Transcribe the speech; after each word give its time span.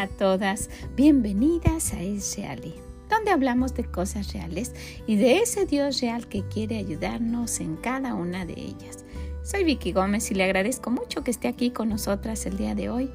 A 0.00 0.06
todas, 0.06 0.70
bienvenidas 0.96 1.92
a 1.92 2.00
Es 2.00 2.34
Reali, 2.34 2.72
donde 3.10 3.32
hablamos 3.32 3.74
de 3.74 3.84
cosas 3.84 4.32
reales 4.32 4.72
y 5.06 5.16
de 5.16 5.40
ese 5.40 5.66
Dios 5.66 6.00
real 6.00 6.26
que 6.26 6.42
quiere 6.48 6.78
ayudarnos 6.78 7.60
en 7.60 7.76
cada 7.76 8.14
una 8.14 8.46
de 8.46 8.54
ellas. 8.54 9.04
Soy 9.42 9.62
Vicky 9.62 9.92
Gómez 9.92 10.30
y 10.30 10.34
le 10.34 10.44
agradezco 10.44 10.90
mucho 10.90 11.22
que 11.22 11.30
esté 11.30 11.48
aquí 11.48 11.70
con 11.70 11.90
nosotras 11.90 12.46
el 12.46 12.56
día 12.56 12.74
de 12.74 12.88
hoy. 12.88 13.10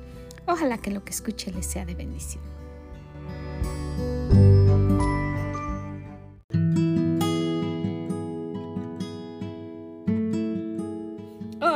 Ojalá 0.45 0.77
que 0.77 0.91
lo 0.91 1.03
que 1.03 1.09
escuche 1.09 1.51
le 1.51 1.63
sea 1.63 1.87
de 1.87 1.95
bendición. 1.95 2.54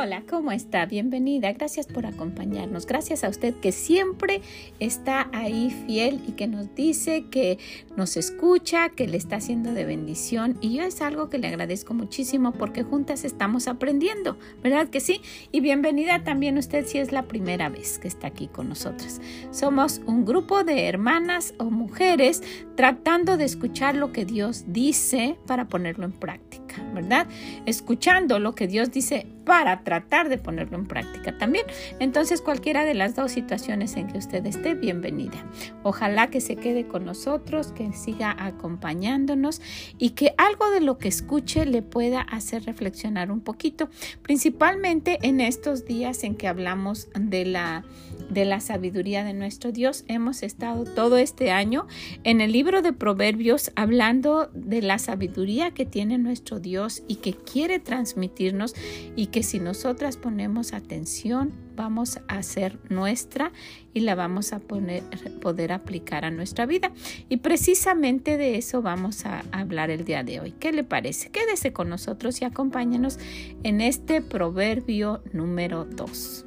Hola, 0.02 0.22
¿cómo 0.26 0.50
está? 0.50 0.86
Bienvenida. 0.86 1.52
Gracias 1.52 1.86
por 1.86 2.06
acompañarnos. 2.06 2.86
Gracias 2.86 3.22
a 3.22 3.28
usted 3.28 3.54
que 3.56 3.70
siempre 3.70 4.40
está 4.78 5.28
ahí 5.34 5.68
fiel 5.86 6.22
y 6.26 6.32
que 6.32 6.46
nos 6.46 6.74
dice 6.74 7.26
que 7.30 7.58
nos 7.98 8.16
escucha, 8.16 8.88
que 8.88 9.06
le 9.06 9.18
está 9.18 9.36
haciendo 9.36 9.74
de 9.74 9.84
bendición. 9.84 10.56
Y 10.62 10.74
yo 10.74 10.84
es 10.84 11.02
algo 11.02 11.28
que 11.28 11.36
le 11.36 11.48
agradezco 11.48 11.92
muchísimo 11.92 12.52
porque 12.52 12.82
juntas 12.82 13.26
estamos 13.26 13.68
aprendiendo, 13.68 14.38
¿verdad 14.62 14.88
que 14.88 15.00
sí? 15.00 15.20
Y 15.52 15.60
bienvenida 15.60 16.24
también 16.24 16.56
usted 16.56 16.86
si 16.86 16.96
es 16.96 17.12
la 17.12 17.24
primera 17.24 17.68
vez 17.68 17.98
que 17.98 18.08
está 18.08 18.28
aquí 18.28 18.48
con 18.48 18.70
nosotras. 18.70 19.20
Somos 19.50 20.00
un 20.06 20.24
grupo 20.24 20.64
de 20.64 20.86
hermanas 20.86 21.52
o 21.58 21.64
mujeres 21.64 22.42
tratando 22.74 23.36
de 23.36 23.44
escuchar 23.44 23.96
lo 23.96 24.14
que 24.14 24.24
Dios 24.24 24.64
dice 24.68 25.36
para 25.46 25.68
ponerlo 25.68 26.06
en 26.06 26.12
práctica, 26.12 26.82
¿verdad? 26.94 27.26
Escuchando 27.66 28.38
lo 28.38 28.54
que 28.54 28.66
Dios 28.66 28.90
dice 28.92 29.26
para 29.50 29.82
tratar 29.82 30.28
de 30.28 30.38
ponerlo 30.38 30.78
en 30.78 30.86
práctica 30.86 31.36
también. 31.36 31.66
Entonces, 31.98 32.40
cualquiera 32.40 32.84
de 32.84 32.94
las 32.94 33.16
dos 33.16 33.32
situaciones 33.32 33.96
en 33.96 34.06
que 34.06 34.16
usted 34.16 34.46
esté, 34.46 34.74
bienvenida. 34.74 35.44
Ojalá 35.82 36.28
que 36.28 36.40
se 36.40 36.54
quede 36.54 36.86
con 36.86 37.04
nosotros, 37.04 37.72
que 37.72 37.92
siga 37.92 38.36
acompañándonos 38.38 39.60
y 39.98 40.10
que 40.10 40.34
algo 40.38 40.70
de 40.70 40.80
lo 40.80 40.98
que 40.98 41.08
escuche 41.08 41.66
le 41.66 41.82
pueda 41.82 42.20
hacer 42.20 42.62
reflexionar 42.62 43.32
un 43.32 43.40
poquito, 43.40 43.90
principalmente 44.22 45.18
en 45.22 45.40
estos 45.40 45.84
días 45.84 46.22
en 46.22 46.36
que 46.36 46.46
hablamos 46.46 47.08
de 47.18 47.44
la 47.44 47.82
de 48.30 48.44
la 48.44 48.60
sabiduría 48.60 49.24
de 49.24 49.34
nuestro 49.34 49.72
Dios. 49.72 50.04
Hemos 50.08 50.42
estado 50.42 50.84
todo 50.84 51.18
este 51.18 51.50
año 51.50 51.86
en 52.24 52.40
el 52.40 52.52
libro 52.52 52.80
de 52.80 52.92
Proverbios 52.92 53.72
hablando 53.76 54.50
de 54.54 54.82
la 54.82 54.98
sabiduría 54.98 55.72
que 55.72 55.84
tiene 55.84 56.18
nuestro 56.18 56.60
Dios 56.60 57.02
y 57.08 57.16
que 57.16 57.34
quiere 57.34 57.78
transmitirnos 57.78 58.74
y 59.16 59.26
que 59.26 59.42
si 59.42 59.58
nosotras 59.60 60.16
ponemos 60.16 60.72
atención 60.72 61.52
vamos 61.80 62.18
a 62.28 62.36
hacer 62.36 62.78
nuestra 62.90 63.52
y 63.94 64.00
la 64.00 64.14
vamos 64.14 64.52
a 64.52 64.60
poner, 64.60 65.02
poder 65.40 65.72
aplicar 65.72 66.26
a 66.26 66.30
nuestra 66.30 66.66
vida. 66.66 66.92
Y 67.30 67.38
precisamente 67.38 68.36
de 68.36 68.58
eso 68.58 68.82
vamos 68.82 69.24
a 69.24 69.44
hablar 69.50 69.90
el 69.90 70.04
día 70.04 70.22
de 70.22 70.40
hoy. 70.40 70.52
¿Qué 70.52 70.72
le 70.72 70.84
parece? 70.84 71.30
Quédese 71.30 71.72
con 71.72 71.88
nosotros 71.88 72.42
y 72.42 72.44
acompáñenos 72.44 73.18
en 73.62 73.80
este 73.80 74.20
proverbio 74.20 75.22
número 75.32 75.86
2. 75.86 76.44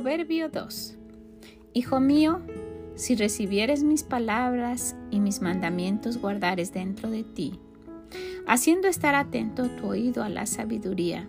Proverbio 0.00 0.48
2. 0.48 0.96
Hijo 1.74 1.98
mío, 1.98 2.40
si 2.94 3.16
recibieres 3.16 3.82
mis 3.82 4.04
palabras 4.04 4.94
y 5.10 5.18
mis 5.18 5.42
mandamientos 5.42 6.18
guardares 6.18 6.72
dentro 6.72 7.10
de 7.10 7.24
ti, 7.24 7.58
haciendo 8.46 8.86
estar 8.86 9.16
atento 9.16 9.68
tu 9.70 9.88
oído 9.88 10.22
a 10.22 10.28
la 10.28 10.46
sabiduría, 10.46 11.28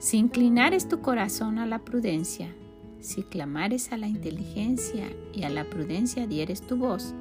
si 0.00 0.18
inclinares 0.18 0.86
tu 0.86 1.00
corazón 1.00 1.58
a 1.58 1.64
la 1.64 1.78
prudencia, 1.78 2.54
si 3.00 3.22
clamares 3.22 3.90
a 3.90 3.96
la 3.96 4.06
inteligencia 4.06 5.06
y 5.32 5.44
a 5.44 5.48
la 5.48 5.64
prudencia 5.64 6.26
dieres 6.26 6.60
tu 6.60 6.76
voz, 6.76 7.14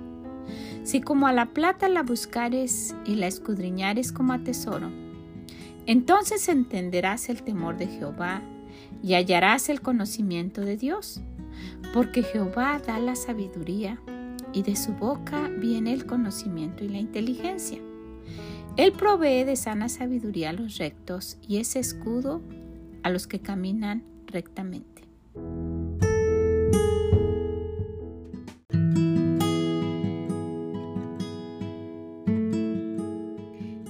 si 0.83 0.99
como 0.99 1.27
a 1.27 1.31
la 1.31 1.53
plata 1.53 1.87
la 1.87 2.03
buscares 2.03 2.93
y 3.05 3.15
la 3.15 3.27
escudriñares 3.27 4.11
como 4.11 4.33
a 4.33 4.43
tesoro, 4.43 4.89
entonces 5.85 6.49
entenderás 6.49 7.29
el 7.29 7.41
temor 7.41 7.77
de 7.77 7.87
Jehová 7.87 8.41
y 9.03 9.13
hallarás 9.13 9.69
el 9.69 9.81
conocimiento 9.81 10.61
de 10.61 10.77
Dios 10.77 11.21
porque 11.93 12.23
Jehová 12.23 12.81
da 12.85 12.97
la 12.99 13.15
sabiduría 13.15 13.99
y 14.53 14.63
de 14.63 14.75
su 14.75 14.93
boca 14.93 15.49
viene 15.59 15.93
el 15.93 16.05
conocimiento 16.05 16.83
y 16.83 16.89
la 16.89 16.97
inteligencia. 16.97 17.79
Él 18.77 18.93
provee 18.93 19.43
de 19.43 19.55
sana 19.55 19.89
sabiduría 19.89 20.49
a 20.49 20.53
los 20.53 20.77
rectos 20.77 21.37
y 21.47 21.57
es 21.57 21.75
escudo 21.75 22.41
a 23.03 23.11
los 23.11 23.27
que 23.27 23.39
caminan 23.39 24.03
rectamente. 24.25 25.03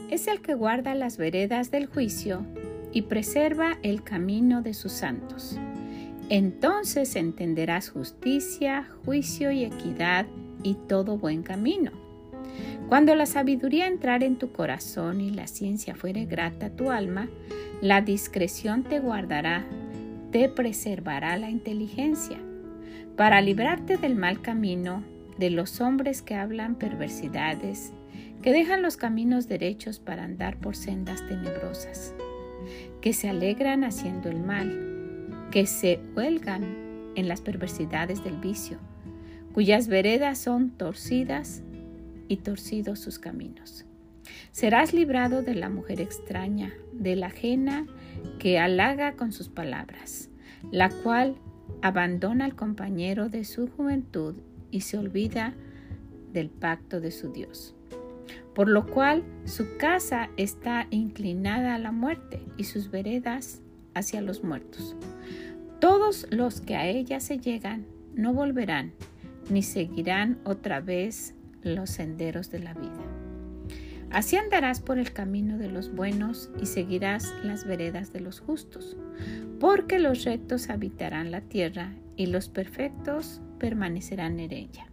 Es 0.10 0.28
el 0.28 0.42
que 0.42 0.54
guarda 0.54 0.96
las 0.96 1.18
veredas 1.18 1.72
del 1.72 1.86
juicio 1.86 2.46
y 2.94 3.02
preserva 3.04 3.78
el 3.82 4.04
camino 4.04 4.62
de 4.62 4.74
sus 4.74 4.94
santos. 4.94 5.58
Entonces 6.30 7.16
entenderás 7.16 7.90
justicia, 7.90 8.88
juicio 9.04 9.52
y 9.52 9.66
equidad 9.66 10.26
y 10.64 10.76
todo 10.88 11.18
buen 11.18 11.44
camino. 11.44 11.92
Cuando 12.88 13.16
la 13.16 13.26
sabiduría 13.26 13.88
entrare 13.88 14.26
en 14.26 14.38
tu 14.38 14.52
corazón 14.52 15.20
y 15.20 15.32
la 15.32 15.48
ciencia 15.48 15.96
fuere 15.96 16.26
grata 16.26 16.68
a 16.68 16.70
tu 16.70 16.92
alma, 16.92 17.28
la 17.82 18.02
discreción 18.02 18.84
te 18.84 19.00
guardará, 19.00 19.66
te 20.32 20.48
preservará 20.50 21.38
la 21.38 21.50
inteligencia, 21.50 22.38
para 23.18 23.42
librarte 23.42 23.98
del 23.98 24.16
mal 24.16 24.42
camino, 24.42 25.04
de 25.38 25.50
los 25.50 25.82
hombres 25.82 26.22
que 26.22 26.36
hablan 26.36 26.76
perversidades, 26.76 27.92
que 28.42 28.52
dejan 28.52 28.82
los 28.82 28.98
caminos 28.98 29.48
derechos 29.48 30.00
para 30.00 30.24
andar 30.24 30.58
por 30.58 30.76
sendas 30.76 31.26
tenebrosas, 31.28 32.14
que 33.02 33.14
se 33.14 33.30
alegran 33.30 33.84
haciendo 33.84 34.30
el 34.30 34.40
mal 34.40 34.94
que 35.54 35.68
se 35.68 36.00
huelgan 36.16 37.12
en 37.16 37.28
las 37.28 37.42
perversidades 37.42 38.24
del 38.24 38.38
vicio, 38.38 38.80
cuyas 39.54 39.88
veredas 39.88 40.40
son 40.40 40.72
torcidas 40.72 41.62
y 42.28 42.38
torcidos 42.38 42.98
sus 42.98 43.20
caminos. 43.20 43.86
Serás 44.52 44.94
librado 44.94 45.44
de 45.44 45.54
la 45.54 45.70
mujer 45.70 46.02
extraña, 46.02 46.74
de 46.92 47.16
la 47.16 47.28
ajena 47.28 47.86
que 48.40 48.58
halaga 48.58 49.14
con 49.14 49.32
sus 49.32 49.48
palabras, 49.48 50.32
la 50.72 50.90
cual 50.90 51.36
abandona 51.84 52.46
al 52.46 52.56
compañero 52.56 53.30
de 53.30 53.44
su 53.46 53.68
juventud 53.68 54.36
y 54.72 54.82
se 54.82 54.98
olvida 54.98 55.54
del 56.32 56.50
pacto 56.50 57.00
de 57.00 57.12
su 57.12 57.32
Dios. 57.32 57.76
Por 58.54 58.68
lo 58.70 58.86
cual 58.86 59.24
su 59.46 59.78
casa 59.78 60.30
está 60.38 60.88
inclinada 60.92 61.76
a 61.76 61.80
la 61.80 61.92
muerte 61.92 62.42
y 62.58 62.66
sus 62.66 62.92
veredas 62.92 63.62
hacia 63.94 64.22
los 64.22 64.44
muertos. 64.44 64.96
Todos 65.80 66.28
los 66.30 66.62
que 66.62 66.76
a 66.76 66.88
ella 66.88 67.20
se 67.20 67.40
llegan 67.40 67.86
no 68.16 68.34
volverán, 68.34 68.94
ni 69.50 69.64
seguirán 69.64 70.40
otra 70.46 70.80
vez 70.80 71.36
los 71.62 71.90
senderos 71.90 72.52
de 72.52 72.60
la 72.60 72.74
vida. 72.74 73.04
Así 74.12 74.38
andarás 74.38 74.80
por 74.80 75.00
el 75.00 75.12
camino 75.12 75.58
de 75.58 75.70
los 75.70 75.94
buenos 75.94 76.52
y 76.62 76.68
seguirás 76.68 77.34
las 77.44 77.66
veredas 77.66 78.14
de 78.14 78.20
los 78.20 78.40
justos, 78.40 78.96
porque 79.60 79.98
los 79.98 80.24
rectos 80.24 80.70
habitarán 80.70 81.32
la 81.32 81.42
tierra 81.42 81.94
y 82.16 82.28
los 82.28 82.48
perfectos 82.48 83.42
permanecerán 83.58 84.40
en 84.40 84.52
ella. 84.54 84.93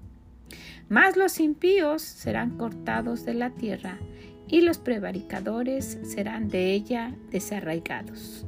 Mas 0.91 1.17
los 1.17 1.41
impíos 1.41 2.03
serán 2.03 2.59
cortados 2.59 3.25
de 3.25 3.33
la 3.33 3.49
tierra 3.51 3.99
y 4.47 4.61
los 4.61 4.77
prevaricadores 4.77 5.99
serán 6.03 6.49
de 6.49 6.75
ella 6.75 7.17
desarraigados. 7.31 8.45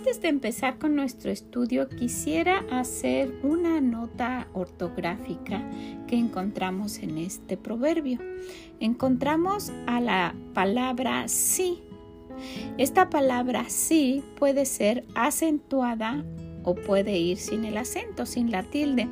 antes 0.00 0.22
de 0.22 0.28
empezar 0.28 0.78
con 0.78 0.96
nuestro 0.96 1.30
estudio, 1.30 1.88
quisiera 1.90 2.64
hacer 2.70 3.34
una 3.42 3.82
nota 3.82 4.48
ortográfica 4.54 5.62
que 6.06 6.16
encontramos 6.16 7.00
en 7.00 7.18
este 7.18 7.58
proverbio. 7.58 8.18
Encontramos 8.80 9.70
a 9.86 10.00
la 10.00 10.34
palabra 10.54 11.28
sí. 11.28 11.82
Esta 12.78 13.10
palabra 13.10 13.64
sí 13.68 14.22
puede 14.36 14.64
ser 14.66 15.04
acentuada 15.14 16.24
o 16.62 16.74
puede 16.74 17.18
ir 17.18 17.38
sin 17.38 17.64
el 17.64 17.76
acento, 17.78 18.26
sin 18.26 18.50
la 18.50 18.62
tilde, 18.62 19.08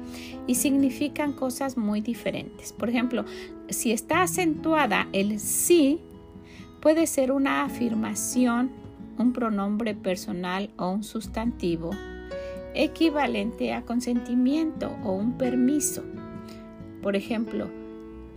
y 0.47 0.57
significan 0.57 1.33
cosas 1.33 1.77
muy 1.77 2.01
diferentes. 2.01 2.73
Por 2.73 2.91
ejemplo, 2.91 3.25
si 3.69 3.93
está 3.93 4.23
acentuada 4.23 5.09
el 5.13 5.41
sí, 5.41 5.99
puede 6.81 7.07
ser 7.07 7.33
una 7.33 7.65
afirmación 7.65 8.71
un 9.19 9.33
pronombre 9.33 9.95
personal 9.95 10.71
o 10.77 10.91
un 10.91 11.03
sustantivo 11.03 11.91
equivalente 12.75 13.73
a 13.73 13.83
consentimiento 13.83 14.97
o 15.05 15.13
un 15.13 15.33
permiso. 15.37 16.05
Por 17.03 17.17
ejemplo, 17.17 17.69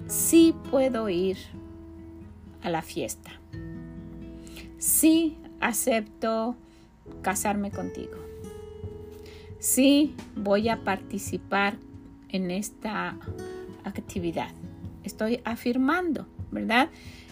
sí 0.07 0.55
puedo 0.69 1.09
ir 1.09 1.37
a 2.61 2.69
la 2.69 2.81
fiesta. 2.81 3.40
Sí 4.81 5.37
acepto 5.59 6.55
casarme 7.21 7.69
contigo. 7.69 8.17
Sí 9.59 10.15
voy 10.35 10.69
a 10.69 10.83
participar 10.83 11.77
en 12.29 12.49
esta 12.49 13.19
actividad. 13.83 14.49
Estoy 15.03 15.39
afirmando, 15.45 16.25
¿verdad? 16.49 16.89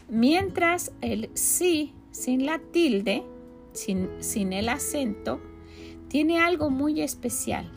Mientras 0.10 0.92
el 1.01 1.31
sí 1.34 1.96
sin 2.12 2.46
la 2.46 2.60
tilde, 2.60 3.24
sin, 3.74 4.10
sin 4.19 4.54
el 4.54 4.69
acento, 4.69 5.42
tiene 6.07 6.40
algo 6.40 6.69
muy 6.69 7.02
especial. 7.02 7.72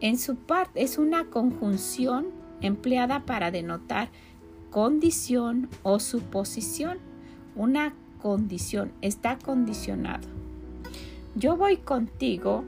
En 0.00 0.16
su 0.16 0.36
parte 0.36 0.82
es 0.82 0.96
una 0.96 1.26
conjunción 1.26 2.28
empleada 2.62 3.26
para 3.26 3.50
denotar 3.50 4.08
condición 4.70 5.68
o 5.82 6.00
suposición. 6.00 6.96
Una 7.54 7.94
está 9.02 9.38
condicionado. 9.38 10.26
Yo 11.34 11.56
voy 11.56 11.76
contigo 11.76 12.64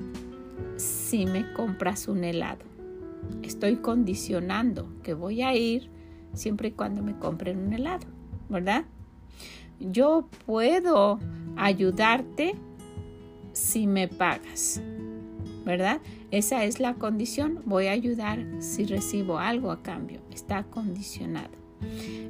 si 0.76 1.24
me 1.24 1.50
compras 1.54 2.08
un 2.08 2.24
helado. 2.24 2.64
Estoy 3.42 3.76
condicionando 3.76 4.88
que 5.02 5.14
voy 5.14 5.42
a 5.42 5.54
ir 5.54 5.90
siempre 6.34 6.68
y 6.68 6.72
cuando 6.72 7.02
me 7.02 7.18
compren 7.18 7.58
un 7.58 7.72
helado, 7.72 8.06
¿verdad? 8.50 8.84
Yo 9.80 10.28
puedo 10.44 11.18
ayudarte 11.56 12.54
si 13.52 13.86
me 13.86 14.08
pagas, 14.08 14.82
¿verdad? 15.64 16.00
Esa 16.30 16.64
es 16.64 16.80
la 16.80 16.94
condición. 16.94 17.62
Voy 17.64 17.86
a 17.86 17.92
ayudar 17.92 18.44
si 18.58 18.84
recibo 18.84 19.38
algo 19.38 19.70
a 19.70 19.82
cambio. 19.82 20.20
Está 20.30 20.64
condicionado. 20.64 21.65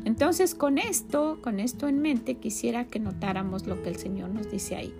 Entonces, 0.04 0.54
con 0.54 0.78
esto, 0.78 1.38
con 1.42 1.58
esto 1.60 1.88
en 1.88 2.00
mente, 2.00 2.36
quisiera 2.36 2.86
que 2.86 3.00
notáramos 3.00 3.66
lo 3.66 3.82
que 3.82 3.88
el 3.88 3.96
Señor 3.96 4.30
nos 4.30 4.50
dice 4.50 4.76
ahí. 4.76 4.94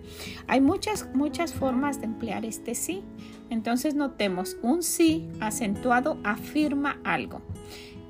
Hay 0.47 0.61
muchas, 0.61 1.09
muchas 1.15 1.55
formas 1.55 2.01
de 2.01 2.07
emplear 2.07 2.45
este 2.45 2.75
sí. 2.75 3.03
Entonces, 3.51 3.95
notemos, 3.95 4.57
un 4.63 4.83
sí 4.83 5.29
acentuado 5.41 6.19
afirma 6.25 6.99
algo 7.05 7.41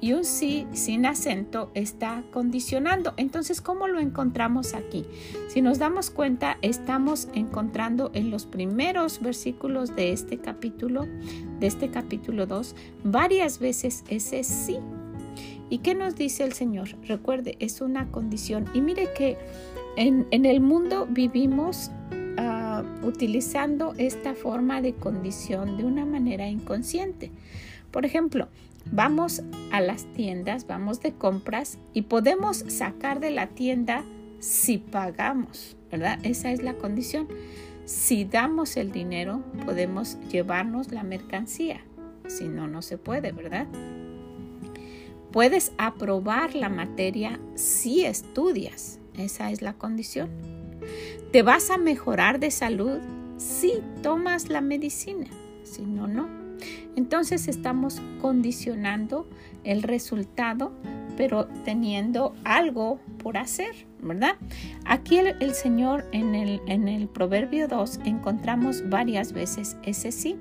y 0.01 0.13
un 0.13 0.25
sí 0.25 0.67
sin 0.73 1.07
acento 1.07 1.71
está 1.75 2.23
condicionando. 2.33 3.15
Entonces, 3.17 3.61
¿cómo 3.61 3.89
lo 3.89 3.99
encontramos 3.99 4.75
aquí? 4.75 5.07
Si 5.49 5.63
nos 5.63 5.79
damos 5.79 6.11
cuenta, 6.11 6.59
estamos 6.63 7.29
encontrando 7.35 8.11
en 8.15 8.31
los 8.31 8.47
primeros 8.47 9.21
versículos 9.21 9.97
de 9.97 10.13
este 10.13 10.39
capítulo, 10.39 11.07
de 11.61 11.67
este 11.67 11.91
capítulo 11.91 12.47
2, 12.47 12.75
varias 13.05 13.59
veces 13.59 14.05
ese 14.09 14.45
sí. 14.45 14.79
¿Y 15.69 15.79
qué 15.79 15.95
nos 15.95 16.17
dice 16.17 16.45
el 16.45 16.53
Señor? 16.53 16.89
Recuerde, 17.07 17.57
es 17.59 17.81
una 17.81 18.11
condición. 18.11 18.67
Y 18.75 18.81
mire 18.81 19.09
que 19.17 19.37
en, 19.97 20.27
el 20.31 20.61
mundo 20.61 21.07
vivimos 21.11 21.91
ah, 22.39 22.85
utilizando 23.03 23.95
esta 23.99 24.35
forma 24.35 24.81
de 24.81 24.95
condición 24.95 25.77
de 25.77 25.85
una 25.85 26.05
manera 26.05 26.49
inconsciente. 26.49 27.31
Por 27.91 28.05
ejemplo, 28.05 28.49
vamos 28.93 29.43
a 29.73 29.81
las 29.81 30.05
tiendas, 30.13 30.67
vamos 30.67 31.01
de 31.01 31.13
compras 31.13 31.79
y 31.93 32.03
podemos 32.03 32.59
sacar 32.69 33.21
de 33.21 33.31
la 33.31 33.49
tienda 33.49 34.05
si 34.39 34.79
pagamos, 34.79 35.77
¿verdad? 35.91 36.19
Esa 36.23 36.53
es 36.53 36.63
la 36.63 36.75
condición. 36.75 37.27
Si 37.85 38.25
damos 38.25 38.77
el 38.77 38.93
dinero, 38.93 39.43
podemos 39.65 40.19
llevarnos 40.29 40.93
la 40.93 41.03
mercancía. 41.03 41.81
Si 42.29 42.49
no, 42.49 42.67
no 42.67 42.83
se 42.83 42.99
puede, 42.99 43.33
¿verdad? 43.33 43.67
Puedes 45.37 45.73
aprobar 45.77 46.55
la 46.55 46.71
materia 46.71 47.39
si 47.57 48.07
estudias. 48.07 49.01
Esa 49.19 49.51
es 49.51 49.61
la 49.61 49.75
condición. 49.75 50.31
Te 51.31 51.43
vas 51.43 51.69
a 51.69 51.77
mejorar 51.77 52.41
de 52.41 52.51
salud 52.51 53.01
si 53.37 53.83
tomas 54.03 54.49
la 54.49 54.63
medicina. 54.63 55.27
Si 55.63 55.83
no, 55.83 56.07
no. 56.07 56.27
Entonces 56.97 57.49
estamos 57.49 58.01
condicionando 58.23 59.29
el 59.63 59.83
resultado, 59.83 60.73
pero 61.19 61.49
teniendo 61.67 62.35
algo 62.45 62.99
por 63.23 63.37
hacer, 63.37 63.75
¿verdad? 64.01 64.37
Aquí 64.87 65.19
el, 65.19 65.53
Señor 65.53 66.07
en 66.13 66.35
el, 66.35 66.63
en 66.67 66.89
el 66.89 67.09
Proverbio 67.09 67.69
2 67.69 68.01
encontramos 68.07 68.89
varias 68.89 69.35
veces 69.35 69.77
ese 69.83 70.13
sí. 70.13 70.39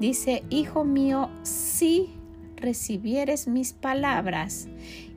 Dice, 0.00 0.42
Hijo 0.50 0.82
mío, 0.82 1.30
si 1.44 2.10
recibieres 2.56 3.48
mis 3.48 3.72
palabras 3.72 4.68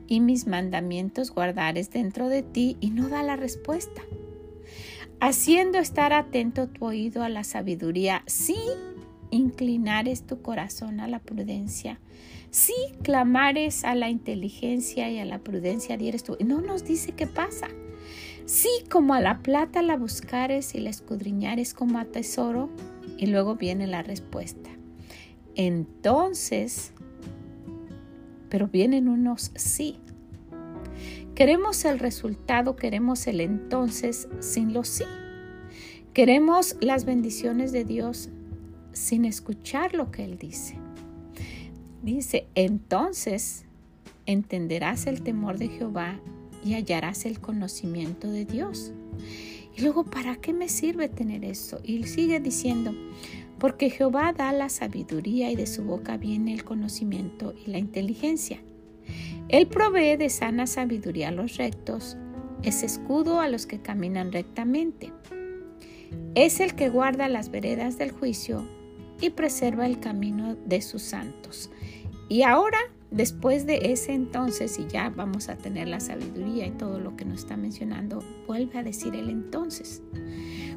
y 0.06 0.20
mis 0.20 0.46
mandamientos 0.46 1.30
guardares 1.32 1.90
dentro 1.90 2.28
de 2.28 2.42
ti 2.42 2.76
y 2.80 2.90
no 2.90 3.08
da 3.08 3.22
la 3.22 3.36
respuesta. 3.36 4.02
Haciendo 5.20 5.78
estar 5.78 6.12
atento 6.12 6.68
tu 6.68 6.86
oído 6.86 7.22
a 7.22 7.28
la 7.28 7.44
sabiduría, 7.44 8.22
sí 8.26 8.56
inclinares 9.30 10.26
tu 10.26 10.42
corazón 10.42 11.00
a 11.00 11.08
la 11.08 11.18
prudencia, 11.18 12.00
si 12.50 12.74
clamares 13.02 13.84
a 13.84 13.94
la 13.94 14.10
inteligencia 14.10 15.10
y 15.10 15.18
a 15.18 15.24
la 15.24 15.38
prudencia 15.38 15.96
dieres 15.96 16.24
tú. 16.24 16.36
No 16.44 16.60
nos 16.60 16.84
dice 16.84 17.12
qué 17.12 17.26
pasa. 17.26 17.68
Si 18.44 18.68
como 18.90 19.14
a 19.14 19.20
la 19.20 19.38
plata 19.42 19.82
la 19.82 19.96
buscares 19.96 20.74
y 20.74 20.80
la 20.80 20.90
escudriñares 20.90 21.74
como 21.74 21.98
a 21.98 22.06
tesoro, 22.06 22.68
y 23.16 23.26
luego 23.26 23.54
viene 23.54 23.86
la 23.86 24.02
respuesta. 24.02 24.70
Entonces, 25.54 26.92
pero 28.50 28.68
vienen 28.68 29.08
unos 29.08 29.52
sí. 29.54 29.96
Queremos 31.34 31.86
el 31.86 31.98
resultado, 31.98 32.76
queremos 32.76 33.26
el 33.26 33.40
entonces 33.40 34.28
sin 34.40 34.74
los 34.74 34.88
sí. 34.88 35.04
Queremos 36.12 36.76
las 36.80 37.06
bendiciones 37.06 37.72
de 37.72 37.84
Dios 37.84 38.28
sin 38.92 39.24
escuchar 39.24 39.94
lo 39.94 40.10
que 40.10 40.24
Él 40.24 40.36
dice. 40.36 40.76
Dice, 42.02 42.46
entonces 42.54 43.64
entenderás 44.26 45.06
el 45.06 45.22
temor 45.22 45.58
de 45.58 45.68
Jehová 45.68 46.20
y 46.64 46.74
hallarás 46.74 47.24
el 47.24 47.40
conocimiento 47.40 48.30
de 48.30 48.44
Dios. 48.44 48.92
Y 49.76 49.82
luego, 49.82 50.04
¿para 50.04 50.36
qué 50.36 50.52
me 50.52 50.68
sirve 50.68 51.08
tener 51.08 51.44
eso? 51.44 51.80
Y 51.84 52.02
sigue 52.04 52.40
diciendo, 52.40 52.92
porque 53.60 53.90
Jehová 53.90 54.32
da 54.32 54.52
la 54.52 54.70
sabiduría 54.70 55.50
y 55.50 55.54
de 55.54 55.66
su 55.66 55.84
boca 55.84 56.16
viene 56.16 56.54
el 56.54 56.64
conocimiento 56.64 57.54
y 57.54 57.70
la 57.70 57.78
inteligencia. 57.78 58.58
Él 59.48 59.68
provee 59.68 60.16
de 60.16 60.30
sana 60.30 60.66
sabiduría 60.66 61.28
a 61.28 61.32
los 61.32 61.56
rectos, 61.58 62.16
es 62.62 62.82
escudo 62.82 63.38
a 63.38 63.48
los 63.48 63.66
que 63.66 63.80
caminan 63.80 64.32
rectamente. 64.32 65.12
Es 66.34 66.60
el 66.60 66.74
que 66.74 66.88
guarda 66.88 67.28
las 67.28 67.50
veredas 67.50 67.98
del 67.98 68.10
juicio 68.12 68.64
y 69.20 69.30
preserva 69.30 69.86
el 69.86 70.00
camino 70.00 70.56
de 70.64 70.80
sus 70.80 71.02
santos. 71.02 71.70
Y 72.28 72.42
ahora, 72.42 72.78
después 73.10 73.66
de 73.66 73.92
ese 73.92 74.12
entonces, 74.12 74.78
y 74.78 74.86
ya 74.86 75.10
vamos 75.10 75.48
a 75.48 75.56
tener 75.56 75.88
la 75.88 76.00
sabiduría 76.00 76.66
y 76.66 76.70
todo 76.70 76.98
lo 77.00 77.16
que 77.16 77.24
nos 77.24 77.40
está 77.40 77.56
mencionando, 77.56 78.22
vuelve 78.46 78.78
a 78.78 78.82
decir 78.82 79.14
el 79.14 79.30
entonces. 79.30 80.02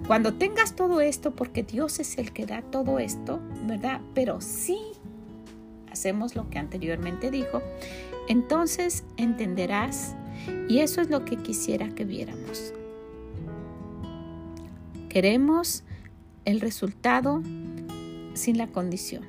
Cuando 0.07 0.33
tengas 0.33 0.75
todo 0.75 1.01
esto, 1.01 1.31
porque 1.31 1.63
Dios 1.63 1.99
es 1.99 2.17
el 2.17 2.33
que 2.33 2.45
da 2.45 2.61
todo 2.61 2.99
esto, 2.99 3.39
¿verdad? 3.65 4.01
Pero 4.13 4.41
si 4.41 4.77
hacemos 5.91 6.35
lo 6.35 6.49
que 6.49 6.59
anteriormente 6.59 7.31
dijo, 7.31 7.61
entonces 8.27 9.03
entenderás, 9.17 10.15
y 10.67 10.79
eso 10.79 11.01
es 11.01 11.09
lo 11.09 11.23
que 11.23 11.37
quisiera 11.37 11.89
que 11.89 12.03
viéramos. 12.03 12.73
Queremos 15.07 15.83
el 16.45 16.59
resultado 16.59 17.41
sin 18.33 18.57
la 18.57 18.67
condición. 18.67 19.23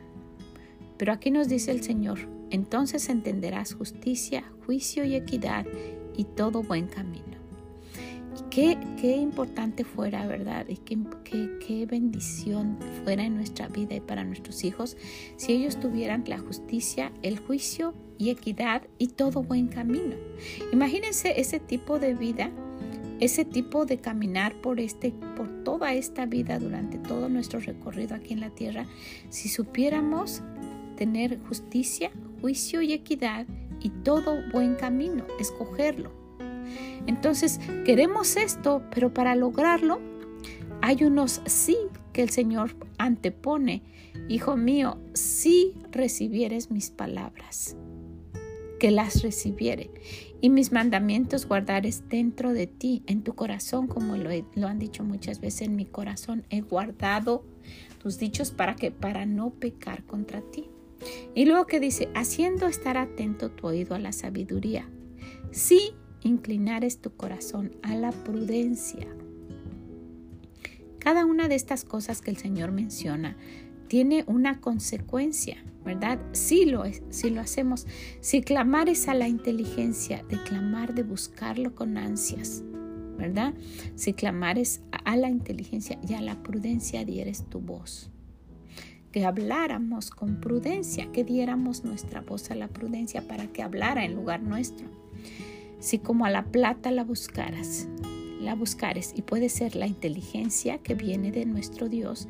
Pero 0.96 1.12
aquí 1.12 1.30
nos 1.30 1.49
dice 1.49 1.70
el 1.70 1.82
Señor, 1.82 2.33
entonces 2.54 3.08
entenderás 3.08 3.75
justicia, 3.75 4.44
juicio 4.64 5.04
y 5.04 5.16
equidad 5.16 5.66
y 6.16 6.25
todo 6.25 6.62
buen 6.62 6.87
camino. 6.87 7.25
Y 8.38 8.50
qué, 9.00 9.16
importante 9.16 9.84
fuera, 9.84 10.26
¿verdad? 10.26 10.66
Y 10.68 10.76
qué, 10.76 10.99
qué, 11.25 11.58
qué 11.64 11.87
bendición 11.87 12.78
fuera 13.02 13.25
en 13.25 13.37
nuestra 13.37 13.68
vida 13.68 13.94
y 13.96 14.00
para 14.00 14.25
nuestros 14.25 14.64
hijos 14.64 14.96
si 15.37 15.52
ellos 15.52 15.78
tuvieran 15.78 16.25
la 16.26 16.38
justicia, 16.38 17.12
el 17.23 17.38
juicio 17.38 17.94
y 18.18 18.30
equidad 18.30 18.82
y 18.99 19.08
todo 19.08 19.42
buen 19.42 19.66
camino. 19.66 20.14
Imagínense 20.73 21.40
ese 21.40 21.58
tipo 21.61 21.99
de 21.99 22.14
vida 22.14 22.50
ese 23.20 23.44
tipo 23.44 23.87
de 23.87 23.99
caminar 23.99 24.61
por 24.61 24.80
este 24.80 25.12
por 25.37 25.49
toda 25.62 25.94
esta 25.94 26.26
vida 26.26 26.58
durante 26.58 26.99
todo 26.99 27.28
nuestro 27.28 27.61
recorrido 27.61 28.16
aquí 28.16 28.32
en 28.32 28.40
la 28.40 28.50
tierra 28.50 28.87
si 29.28 29.49
supiéramos 29.49 30.42
tener 30.96 31.38
justicia 31.40 32.11
juicio 32.44 32.82
y 32.82 32.92
equidad 32.92 33.46
y 33.80 33.88
todo 33.88 34.36
buen 34.52 34.74
camino 34.74 35.26
escogerlo 35.40 36.12
entonces 37.06 37.58
queremos 37.86 38.36
esto 38.36 38.82
pero 38.94 39.14
para 39.14 39.34
lograrlo 39.34 39.98
hay 40.82 41.04
unos 41.04 41.40
sí 41.46 41.78
que 42.12 42.22
el 42.22 42.28
Señor 42.28 42.76
antepone, 42.98 43.82
Hijo 44.28 44.56
mío, 44.56 44.98
si 45.14 45.72
recibieres 45.90 46.70
mis 46.70 46.90
palabras, 46.90 47.74
que 48.78 48.90
las 48.90 49.22
recibiere, 49.22 49.90
y 50.42 50.50
mis 50.50 50.72
mandamientos 50.72 51.46
guardares 51.46 52.08
dentro 52.10 52.52
de 52.52 52.66
ti, 52.66 53.02
en 53.06 53.22
tu 53.22 53.34
corazón, 53.34 53.88
como 53.88 54.16
lo, 54.16 54.28
lo 54.54 54.68
han 54.68 54.78
dicho 54.78 55.02
muchas 55.04 55.40
veces, 55.40 55.62
en 55.62 55.76
mi 55.76 55.86
corazón 55.86 56.44
he 56.50 56.60
guardado 56.60 57.44
tus 58.02 58.18
dichos 58.18 58.50
para 58.50 58.76
que, 58.76 58.90
para 58.90 59.24
no 59.24 59.50
pecar 59.50 60.04
contra 60.04 60.42
ti. 60.42 60.68
Y 61.34 61.44
luego 61.46 61.66
que 61.66 61.80
dice, 61.80 62.08
haciendo 62.14 62.66
estar 62.66 62.96
atento 62.96 63.50
tu 63.50 63.66
oído 63.66 63.94
a 63.94 63.99
la 63.99 64.12
sabiduría, 64.12 64.88
si 65.50 65.94
inclinares 66.25 67.00
tu 67.00 67.14
corazón 67.14 67.76
a 67.82 67.94
la 67.94 68.11
prudencia. 68.11 69.06
Cada 70.99 71.26
una 71.26 71.49
de 71.49 71.54
estas 71.54 71.84
cosas 71.84 72.23
que 72.23 72.30
el 72.30 72.38
Señor 72.38 72.73
menciona 72.73 73.37
tiene 73.88 74.25
una 74.26 74.61
consecuencia, 74.61 75.62
¿verdad? 75.84 76.18
Si 76.32 76.64
lo, 76.64 76.84
si 77.11 77.30
lo 77.30 77.42
hacemos, 77.42 77.87
si 78.20 78.40
clamares 78.40 79.06
a 79.08 79.14
la 79.14 79.28
inteligencia, 79.28 80.25
de 80.28 80.42
clamar, 80.42 80.94
de 80.94 81.02
buscarlo 81.02 81.75
con 81.75 81.99
ansias, 81.99 82.62
¿verdad? 83.18 83.54
Si 83.94 84.14
clamares 84.14 84.80
a 85.04 85.16
la 85.16 85.28
inteligencia 85.28 85.99
y 86.08 86.14
a 86.14 86.23
la 86.23 86.42
prudencia 86.42 87.04
dieres 87.04 87.44
tu 87.50 87.61
voz. 87.61 88.11
Que 89.14 89.25
habláramos 89.25 90.11
con 90.11 90.40
prudencia, 90.40 91.12
que 91.12 91.23
diéramos 91.23 91.85
nuestra 91.85 92.21
voz 92.21 92.50
a 92.50 92.56
la 92.56 92.66
prudencia 92.66 93.28
para 93.28 93.47
que 93.47 93.62
hablara 93.62 94.04
en 94.04 94.16
lugar 94.16 94.42
nuestro. 94.42 94.88
Si 95.78 96.00
como 96.00 96.26
a 96.26 96.30
la 96.30 96.47
plata 96.47 96.90
la 96.90 97.04
buscaras, 97.04 97.87
la 98.44 98.54
buscares 98.54 99.12
y 99.16 99.22
puede 99.22 99.48
ser 99.48 99.74
la 99.74 99.86
inteligencia 99.86 100.78
que 100.78 100.94
viene 100.94 101.32
de 101.32 101.46
nuestro 101.46 101.88
Dios 101.88 102.28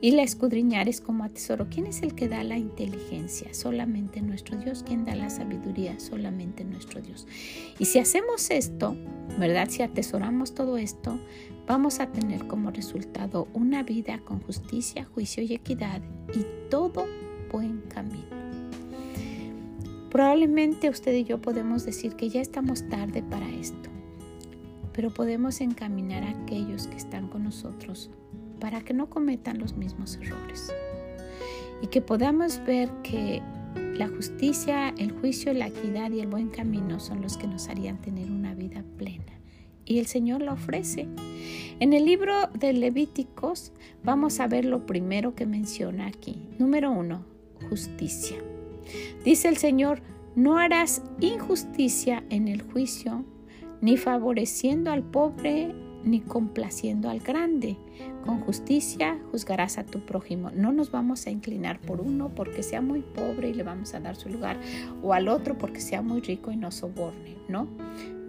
y 0.00 0.10
la 0.10 0.22
escudriñares 0.22 1.00
como 1.00 1.24
a 1.24 1.28
tesoro. 1.28 1.68
¿Quién 1.70 1.86
es 1.86 2.02
el 2.02 2.14
que 2.14 2.28
da 2.28 2.42
la 2.44 2.58
inteligencia? 2.58 3.54
Solamente 3.54 4.20
nuestro 4.20 4.58
Dios. 4.58 4.82
¿Quién 4.86 5.04
da 5.04 5.14
la 5.14 5.30
sabiduría? 5.30 5.98
Solamente 6.00 6.64
nuestro 6.64 7.00
Dios. 7.00 7.26
Y 7.78 7.86
si 7.86 7.98
hacemos 8.00 8.50
esto, 8.50 8.96
¿verdad? 9.38 9.68
Si 9.70 9.82
atesoramos 9.82 10.54
todo 10.54 10.76
esto, 10.76 11.18
vamos 11.66 12.00
a 12.00 12.10
tener 12.10 12.46
como 12.48 12.70
resultado 12.70 13.48
una 13.54 13.82
vida 13.82 14.20
con 14.24 14.40
justicia, 14.40 15.04
juicio 15.04 15.42
y 15.42 15.54
equidad 15.54 16.02
y 16.34 16.44
todo 16.68 17.06
buen 17.50 17.82
camino. 17.82 18.42
Probablemente 20.10 20.90
usted 20.90 21.14
y 21.14 21.24
yo 21.24 21.40
podemos 21.40 21.86
decir 21.86 22.16
que 22.16 22.28
ya 22.28 22.42
estamos 22.42 22.86
tarde 22.88 23.22
para 23.22 23.48
esto 23.48 23.92
pero 24.92 25.10
podemos 25.10 25.60
encaminar 25.60 26.22
a 26.24 26.30
aquellos 26.30 26.86
que 26.86 26.96
están 26.96 27.28
con 27.28 27.44
nosotros 27.44 28.10
para 28.60 28.82
que 28.82 28.94
no 28.94 29.08
cometan 29.08 29.58
los 29.58 29.76
mismos 29.76 30.16
errores 30.22 30.72
y 31.82 31.88
que 31.88 32.00
podamos 32.00 32.64
ver 32.64 32.88
que 33.02 33.42
la 33.96 34.08
justicia, 34.08 34.90
el 34.98 35.12
juicio, 35.12 35.52
la 35.52 35.68
equidad 35.68 36.10
y 36.12 36.20
el 36.20 36.28
buen 36.28 36.48
camino 36.48 37.00
son 37.00 37.20
los 37.20 37.36
que 37.36 37.46
nos 37.46 37.68
harían 37.68 38.00
tener 38.00 38.30
una 38.30 38.54
vida 38.54 38.84
plena. 38.96 39.32
Y 39.84 39.98
el 39.98 40.06
Señor 40.06 40.42
la 40.42 40.52
ofrece. 40.52 41.08
En 41.80 41.92
el 41.92 42.04
libro 42.04 42.48
de 42.54 42.72
Levíticos 42.72 43.72
vamos 44.04 44.40
a 44.40 44.46
ver 44.46 44.64
lo 44.64 44.86
primero 44.86 45.34
que 45.34 45.44
menciona 45.44 46.06
aquí. 46.06 46.40
Número 46.58 46.90
uno, 46.92 47.24
justicia. 47.68 48.36
Dice 49.24 49.48
el 49.48 49.56
Señor, 49.56 50.02
no 50.36 50.56
harás 50.56 51.02
injusticia 51.20 52.22
en 52.30 52.48
el 52.48 52.62
juicio 52.62 53.24
ni 53.82 53.96
favoreciendo 53.98 54.90
al 54.90 55.02
pobre, 55.02 55.74
ni 56.04 56.20
complaciendo 56.20 57.10
al 57.10 57.20
grande. 57.20 57.76
Con 58.24 58.40
justicia 58.40 59.18
juzgarás 59.30 59.78
a 59.78 59.84
tu 59.84 60.00
prójimo. 60.00 60.50
No 60.52 60.72
nos 60.72 60.92
vamos 60.92 61.26
a 61.26 61.30
inclinar 61.30 61.80
por 61.80 62.00
uno 62.00 62.30
porque 62.34 62.62
sea 62.62 62.80
muy 62.80 63.00
pobre 63.00 63.50
y 63.50 63.54
le 63.54 63.64
vamos 63.64 63.92
a 63.94 64.00
dar 64.00 64.16
su 64.16 64.28
lugar, 64.28 64.58
o 65.02 65.12
al 65.12 65.28
otro 65.28 65.58
porque 65.58 65.80
sea 65.80 66.00
muy 66.00 66.20
rico 66.20 66.52
y 66.52 66.56
nos 66.56 66.76
soborne, 66.76 67.36
¿no? 67.48 67.68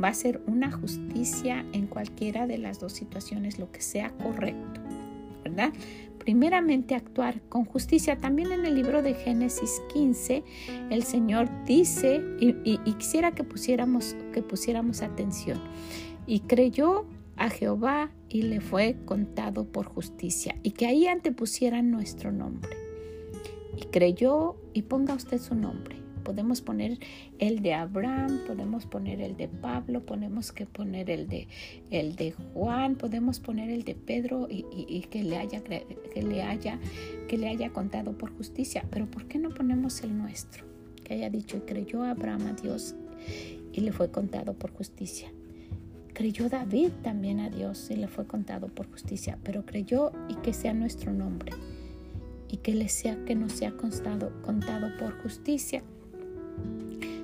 Va 0.03 0.07
a 0.07 0.13
ser 0.13 0.41
una 0.47 0.71
justicia 0.71 1.65
en 1.71 1.85
cualquiera 1.85 2.47
de 2.47 2.57
las 2.57 2.79
dos 2.79 2.93
situaciones, 2.93 3.59
lo 3.59 3.71
que 3.71 3.81
sea 3.81 4.11
correcto, 4.17 4.72
primeramente 6.23 6.95
actuar 6.95 7.41
con 7.49 7.65
justicia. 7.65 8.17
También 8.17 8.51
en 8.51 8.65
el 8.65 8.75
libro 8.75 9.01
de 9.01 9.13
Génesis 9.13 9.81
15 9.93 10.43
el 10.89 11.03
Señor 11.03 11.49
dice, 11.65 12.21
y, 12.39 12.77
quisiera 12.93 13.33
que 13.33 13.43
pusiéramos, 13.43 14.15
que 14.33 14.41
pusiéramos 14.41 15.01
atención, 15.01 15.59
y 16.25 16.41
creyó 16.41 17.05
a 17.35 17.49
Jehová 17.49 18.11
y 18.29 18.43
le 18.43 18.61
fue 18.61 18.97
contado 19.05 19.65
por 19.65 19.85
justicia, 19.85 20.55
y 20.63 20.71
que 20.71 20.85
ahí 20.85 21.07
antepusieran 21.07 21.91
nuestro 21.91 22.31
nombre. 22.31 22.77
Y 23.75 23.85
creyó 23.85 24.55
y 24.73 24.83
ponga 24.83 25.15
usted 25.15 25.39
su 25.39 25.55
nombre. 25.55 26.02
Podemos 26.23 26.61
poner 26.61 26.97
el 27.39 27.61
de 27.61 27.73
Abraham, 27.73 28.41
podemos 28.47 28.85
poner 28.85 29.21
el 29.21 29.35
de 29.37 29.47
Pablo, 29.47 30.05
podemos 30.05 30.51
que 30.51 30.65
poner 30.65 31.09
el 31.09 31.27
de, 31.27 31.47
el 31.89 32.15
de 32.15 32.31
Juan, 32.31 32.95
podemos 32.95 33.39
poner 33.39 33.69
el 33.69 33.83
de 33.83 33.95
Pedro 33.95 34.47
y, 34.49 35.01
que, 35.09 35.23
le 35.23 35.37
haya, 35.37 35.61
que, 35.63 36.21
le 36.21 36.43
haya, 36.43 36.79
que 37.27 37.37
le 37.37 37.49
haya 37.49 37.71
contado 37.71 38.17
por 38.17 38.35
justicia. 38.35 38.85
Pero 38.89 39.05
¿por 39.05 39.27
qué 39.27 39.39
no 39.39 39.49
ponemos 39.49 40.01
el 40.01 40.17
nuestro? 40.17 40.65
Que 41.03 41.15
haya 41.15 41.29
dicho, 41.29 41.57
y 41.57 41.61
creyó 41.61 42.03
Abraham 42.03 42.47
a 42.47 42.53
Dios 42.53 42.95
y 43.71 43.81
le 43.81 43.91
fue 43.91 44.09
contado 44.11 44.53
por 44.53 44.71
justicia. 44.71 45.31
Creyó 46.13 46.47
David 46.47 46.91
también 47.01 47.39
a 47.39 47.49
Dios 47.49 47.89
y 47.89 47.95
le 47.95 48.07
fue 48.07 48.27
contado 48.27 48.67
por 48.67 48.89
justicia, 48.89 49.39
pero 49.43 49.65
creyó 49.65 50.11
y 50.29 50.35
que 50.35 50.53
sea 50.53 50.73
nuestro 50.73 51.11
nombre 51.11 51.53
y 52.49 52.57
que 52.57 52.75
le 52.75 52.87
sea 52.87 53.17
que 53.25 53.33
nos 53.33 53.53
sea 53.53 53.71
contado, 53.71 54.31
contado 54.43 54.95
por 54.99 55.19
justicia. 55.23 55.81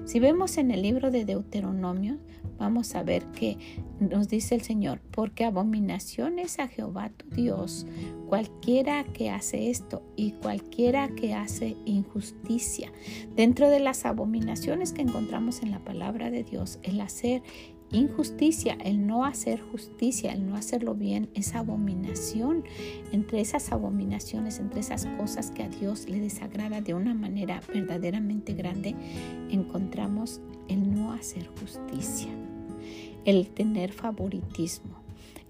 Si 0.10 0.20
vemos 0.20 0.58
en 0.58 0.72
el 0.72 0.82
libro 0.82 1.12
de 1.12 1.24
Deuteronomio, 1.24 2.18
vamos 2.58 2.96
a 2.96 3.04
ver 3.04 3.26
que 3.26 3.60
nos 4.00 4.28
dice 4.28 4.56
el 4.56 4.64
Señor, 4.64 5.02
porque 5.12 5.46
abominación 5.46 6.40
es 6.40 6.58
a 6.58 6.68
Jehová 6.68 7.12
tu 7.16 7.30
Dios, 7.30 7.86
cualquiera 8.28 9.04
que 9.04 9.30
hace 9.30 9.70
esto 9.70 10.02
y 10.16 10.32
cualquiera 10.32 11.10
que 11.10 11.36
hace 11.36 11.78
injusticia. 11.86 12.92
Dentro 13.36 13.70
de 13.70 13.82
las 13.82 14.04
abominaciones 14.04 14.94
que 14.94 15.04
encontramos 15.04 15.62
en 15.62 15.70
la 15.70 15.84
palabra 15.86 16.32
de 16.32 16.44
Dios, 16.44 16.80
el 16.82 17.02
hacer 17.02 17.44
injusticia, 17.92 18.78
el 18.84 19.06
no 19.06 19.26
hacer 19.26 19.62
justicia, 19.62 20.34
el 20.34 20.48
no 20.48 20.56
hacerlo 20.56 20.96
bien, 20.96 21.30
es 21.34 21.56
abominación. 21.56 22.64
Entre 23.12 23.42
esas 23.42 23.72
abominaciones, 23.72 24.60
entre 24.60 24.80
esas 24.80 25.06
cosas 25.18 25.52
que 25.52 25.64
a 25.64 25.70
Dios 25.70 26.08
le 26.08 26.20
desagrada 26.20 26.82
de 26.82 26.94
una 26.94 27.14
manera 27.14 27.62
verdaderamente 27.74 28.54
grande, 28.54 28.96
encontramos 29.50 30.42
el 30.68 30.94
no 30.94 31.12
hacer 31.12 31.48
justicia, 31.60 32.30
el 33.26 33.50
tener 33.50 33.92
favoritismo. 33.92 35.00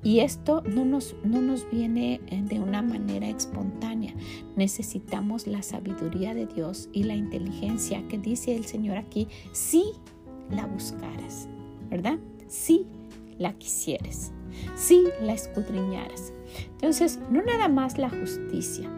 Y 0.01 0.19
esto 0.21 0.61
no 0.61 0.85
nos, 0.85 1.15
no 1.25 1.41
nos 1.41 1.69
viene 1.69 2.21
eh, 2.27 2.41
de 2.41 2.61
una 2.61 2.81
manera 2.81 3.27
espontánea. 3.27 4.13
Necesitamos 4.55 5.45
la 5.45 5.61
sabiduría 5.61 6.33
de 6.33 6.45
Dios 6.45 6.89
y 6.93 7.03
la 7.03 7.15
inteligencia 7.15 8.07
que 8.07 8.17
dice 8.17 8.55
el 8.55 8.65
Señor 8.65 8.97
aquí, 8.97 9.27
buscaras. 9.51 9.99
Si 12.47 12.85
la 13.37 13.53
quisieres, 13.53 14.31
si 14.75 15.05
la 15.21 15.33
escudriñaras. 15.33 16.33
Entonces, 16.71 17.19
no 17.29 17.41
nada 17.41 17.67
más 17.67 17.97
la 17.97 18.09
justicia, 18.09 18.89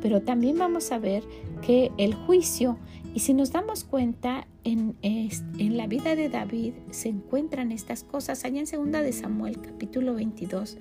pero 0.00 0.22
también 0.22 0.58
vamos 0.58 0.92
a 0.92 0.98
ver 0.98 1.22
que 1.62 1.90
el 1.96 2.14
juicio, 2.14 2.78
y 3.14 3.20
si 3.20 3.34
nos 3.34 3.52
damos 3.52 3.84
cuenta, 3.84 4.46
en, 4.64 4.96
en, 5.02 5.76
la 5.76 5.86
vida 5.86 6.16
de 6.16 6.28
David 6.28 6.72
se 6.90 7.10
encuentran 7.10 7.70
estas 7.70 8.02
cosas. 8.02 8.44
Allá 8.44 8.60
en 8.60 8.66
segunda 8.66 9.02
de 9.02 9.12
Samuel, 9.12 9.60
capítulo 9.60 10.14
22, 10.14 10.78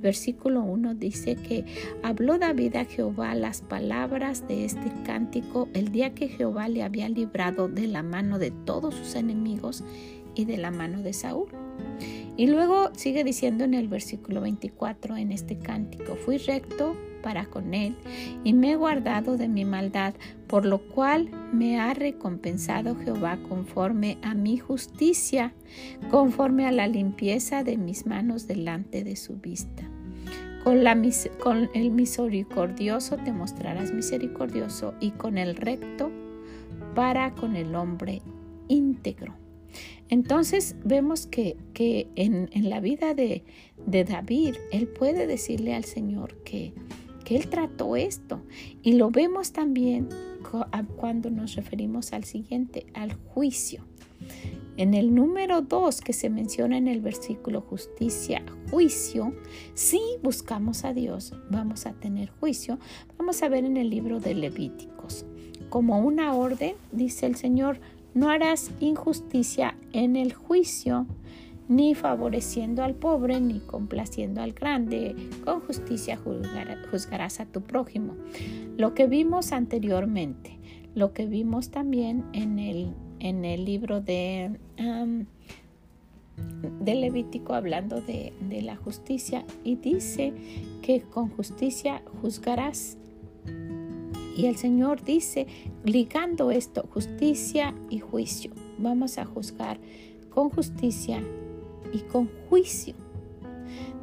versículo 0.00 0.62
1, 0.62 0.94
dice 0.94 1.36
que 1.36 1.64
habló 2.02 2.38
David 2.38 2.76
a 2.76 2.84
Jehová 2.86 3.34
las 3.34 3.60
palabras 3.60 4.48
de 4.48 4.64
este 4.64 4.90
cántico 5.04 5.68
el 5.74 5.92
día 5.92 6.14
que 6.14 6.28
Jehová 6.28 6.68
le 6.68 6.82
había 6.82 7.08
librado 7.08 7.68
de 7.68 7.86
la 7.86 8.02
mano 8.02 8.38
de 8.38 8.50
todos 8.50 8.94
sus 8.94 9.14
enemigos 9.14 9.84
y 10.36 10.44
de 10.44 10.58
la 10.58 10.70
mano 10.70 11.02
de 11.02 11.12
Saúl. 11.12 11.48
Y 12.36 12.46
luego 12.46 12.90
sigue 12.94 13.24
diciendo 13.24 13.64
en 13.64 13.74
el 13.74 13.88
versículo 13.88 14.42
24 14.42 15.16
en 15.16 15.32
este 15.32 15.58
cántico, 15.58 16.16
fui 16.16 16.36
recto 16.36 16.94
para 17.22 17.46
con 17.46 17.74
él 17.74 17.96
y 18.44 18.52
me 18.52 18.72
he 18.72 18.76
guardado 18.76 19.36
de 19.36 19.48
mi 19.48 19.64
maldad, 19.64 20.14
por 20.46 20.64
lo 20.64 20.78
cual 20.78 21.30
me 21.52 21.80
ha 21.80 21.92
recompensado 21.94 22.94
Jehová 22.94 23.38
conforme 23.48 24.18
a 24.22 24.34
mi 24.34 24.58
justicia, 24.58 25.54
conforme 26.10 26.66
a 26.66 26.72
la 26.72 26.86
limpieza 26.86 27.64
de 27.64 27.78
mis 27.78 28.06
manos 28.06 28.46
delante 28.46 29.02
de 29.02 29.16
su 29.16 29.38
vista. 29.38 29.82
Con, 30.62 30.84
la, 30.84 30.96
con 31.40 31.70
el 31.74 31.90
misericordioso 31.90 33.16
te 33.16 33.32
mostrarás 33.32 33.92
misericordioso 33.92 34.94
y 35.00 35.12
con 35.12 35.38
el 35.38 35.56
recto 35.56 36.10
para 36.94 37.32
con 37.32 37.56
el 37.56 37.74
hombre 37.74 38.20
íntegro. 38.68 39.45
Entonces 40.08 40.76
vemos 40.84 41.26
que, 41.26 41.56
en, 42.14 42.48
la 42.68 42.80
vida 42.80 43.14
de, 43.14 43.42
David, 43.86 44.56
él 44.72 44.88
puede 44.88 45.26
decirle 45.26 45.74
al 45.74 45.84
Señor 45.84 46.34
que, 46.44 46.72
que 47.24 47.36
Él 47.36 47.48
trató 47.48 47.96
esto. 47.96 48.40
Y 48.82 48.92
lo 48.92 49.10
vemos 49.10 49.52
también 49.52 50.08
cuando 50.96 51.30
nos 51.30 51.56
referimos 51.56 52.12
al 52.12 52.24
siguiente, 52.24 52.86
al 52.94 53.14
juicio. 53.14 53.84
En 54.76 54.94
el 54.94 55.14
número 55.14 55.62
2 55.62 56.00
que 56.02 56.12
se 56.12 56.28
menciona 56.28 56.76
en 56.76 56.86
el 56.86 57.00
versículo 57.00 57.62
justicia, 57.62 58.44
juicio, 58.70 59.34
si 59.74 60.00
buscamos 60.22 60.84
a 60.84 60.92
Dios, 60.92 61.32
vamos 61.50 61.86
a 61.86 61.94
tener 61.94 62.28
juicio. 62.28 62.78
Vamos 63.18 63.42
a 63.42 63.48
ver 63.48 63.64
en 63.64 63.76
el 63.76 63.88
libro 63.88 64.20
de 64.20 64.34
Levíticos. 64.34 65.24
Como 65.70 65.98
una 65.98 66.34
orden, 66.34 66.74
dice 66.92 67.26
el 67.26 67.36
Señor, 67.36 67.80
no 68.16 68.30
harás 68.30 68.72
injusticia 68.80 69.76
en 69.92 70.16
el 70.16 70.32
juicio, 70.32 71.06
ni 71.68 71.94
favoreciendo 71.94 72.82
al 72.82 72.94
pobre, 72.94 73.40
ni 73.40 73.60
complaciendo 73.60 74.40
al 74.40 74.52
grande. 74.52 75.14
Con 75.44 75.60
justicia 75.60 76.18
juzgarás 76.90 77.40
a 77.40 77.46
tu 77.46 77.60
prójimo. 77.60 78.14
Lo 78.76 78.94
que 78.94 79.06
vimos 79.06 79.52
anteriormente, 79.52 80.58
lo 80.94 81.12
que 81.12 81.26
vimos 81.26 81.70
también 81.70 82.24
en 82.32 82.58
el 82.58 82.94
en 83.20 83.44
el 83.44 83.64
libro 83.64 84.00
de, 84.00 84.58
Levítico 86.84 87.54
hablando 87.54 88.00
de, 88.00 88.32
de 88.48 88.62
la 88.62 88.76
justicia 88.76 89.44
y 89.64 89.76
dice 89.76 90.32
que 90.82 91.02
con 91.02 91.30
justicia 91.30 92.02
juzgarás. 92.20 92.98
Y 94.36 94.46
el 94.46 94.56
Señor 94.56 95.02
dice, 95.02 95.46
ligando 95.84 96.50
esto, 96.50 96.86
justicia 96.92 97.74
y 97.88 98.00
juicio, 98.00 98.50
vamos 98.78 99.16
a 99.16 99.24
juzgar 99.24 99.78
con 100.28 100.50
justicia 100.50 101.22
y 101.92 102.00
con 102.00 102.28
juicio. 102.48 102.94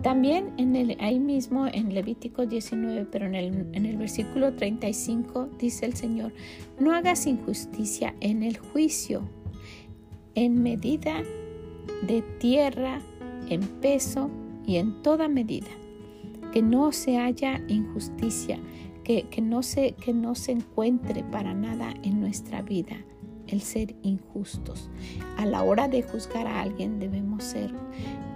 También 0.02 0.52
en 0.58 0.76
el, 0.76 0.98
ahí 1.00 1.20
mismo 1.20 1.68
en 1.68 1.94
Levítico 1.94 2.46
19, 2.46 3.08
pero 3.10 3.26
en 3.26 3.36
el, 3.36 3.68
en 3.74 3.86
el 3.86 3.96
versículo 3.96 4.54
35 4.54 5.50
dice 5.60 5.86
el 5.86 5.94
Señor, 5.94 6.34
no 6.80 6.94
hagas 6.94 7.26
injusticia 7.26 8.14
en 8.20 8.44
el 8.44 8.58
juicio, 8.58 9.22
en 10.36 10.62
medida 10.62 11.24
de 12.06 12.22
tierra, 12.40 13.00
en 13.50 13.62
peso 13.62 14.30
y 14.66 14.78
en 14.78 15.02
toda 15.04 15.28
medida. 15.28 15.70
Que 16.52 16.62
no 16.62 16.92
se 16.92 17.18
haya 17.18 17.62
injusticia, 17.68 18.60
que, 19.04 19.28
no 19.42 19.64
se, 19.64 19.94
que 19.94 20.14
no 20.14 20.36
se 20.36 20.54
encuentre 20.54 21.24
para 21.24 21.54
nada 21.54 21.94
en 22.04 22.20
nuestra 22.20 22.62
vida 22.62 22.98
el 23.48 23.62
ser 23.62 23.96
injustos. 24.02 24.90
A 25.38 25.46
la 25.46 25.64
hora 25.64 25.88
de 25.88 26.02
juzgar 26.02 26.48
a 26.48 26.62
alguien 26.62 27.00
debemos 27.00 27.44
ser 27.44 27.74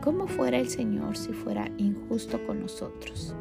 como 0.04 0.28
fuera 0.28 0.58
el 0.58 0.70
Señor 0.70 1.18
si 1.18 1.34
fuera 1.34 1.72
injusto 1.78 2.46
con 2.46 2.60
nosotros, 2.60 3.36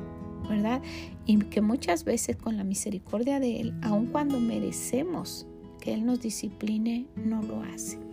¿verdad? 0.49 0.83
Y 1.27 1.39
que 1.39 1.61
muchas 1.61 2.05
veces 2.05 2.37
con 2.37 2.57
la 2.57 2.65
misericordia 2.65 3.41
de 3.41 3.61
Él, 3.61 3.75
aun 3.83 4.07
cuando 4.07 4.39
merecemos 4.39 5.47
que 5.81 5.95
Él 5.95 6.07
nos 6.07 6.21
discipline, 6.21 7.09
no 7.17 7.43
lo 7.43 7.63
hace. 7.63 8.06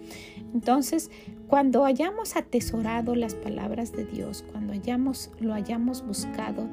Entonces, 0.53 1.09
cuando 1.47 1.85
hayamos 1.85 2.35
atesorado 2.35 3.15
las 3.15 3.35
palabras 3.35 3.91
de 3.91 4.05
Dios, 4.05 4.43
cuando 4.51 4.73
hayamos, 4.73 5.31
lo 5.39 5.53
hayamos 5.53 6.05
buscado, 6.05 6.67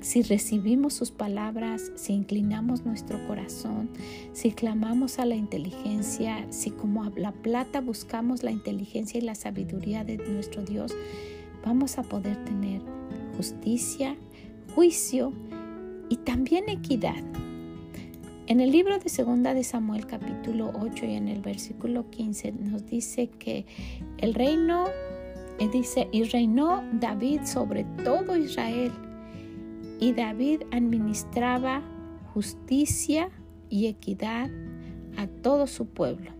si 0.00 0.22
recibimos 0.22 0.94
sus 0.94 1.10
palabras, 1.10 1.92
si 1.96 2.12
inclinamos 2.12 2.84
nuestro 2.84 3.24
corazón, 3.26 3.90
si 4.32 4.52
clamamos 4.52 5.18
a 5.18 5.24
la 5.26 5.34
inteligencia, 5.34 6.46
si 6.50 6.70
como 6.70 7.04
la 7.16 7.32
plata 7.32 7.80
buscamos 7.80 8.42
la 8.42 8.50
inteligencia 8.50 9.18
y 9.18 9.22
la 9.22 9.34
sabiduría 9.34 10.04
de 10.04 10.18
nuestro 10.18 10.62
Dios, 10.62 10.94
vamos 11.64 11.98
a 11.98 12.02
poder 12.02 12.36
tener 12.44 12.82
justicia, 13.36 14.16
juicio 14.74 15.32
y 16.08 16.16
también 16.16 16.68
equidad. 16.68 17.22
En 18.48 18.60
el 18.60 18.70
libro 18.70 18.96
de 19.00 19.08
Segunda 19.08 19.54
de 19.54 19.64
Samuel 19.64 20.06
capítulo 20.06 20.70
8 20.80 21.04
y 21.06 21.14
en 21.14 21.26
el 21.26 21.40
versículo 21.40 22.08
15 22.10 22.52
nos 22.52 22.86
dice 22.86 23.26
que 23.26 23.66
el 24.18 24.34
reino, 24.34 24.84
eh, 25.58 25.68
dice, 25.72 26.06
y 26.12 26.22
reinó 26.22 26.84
David 26.92 27.40
sobre 27.42 27.82
todo 28.04 28.36
Israel. 28.36 28.92
Y 29.98 30.12
David 30.12 30.62
administraba 30.70 31.82
justicia 32.34 33.30
y 33.68 33.86
equidad 33.86 34.48
a 35.16 35.26
todo 35.26 35.66
su 35.66 35.86
pueblo. 35.86 36.30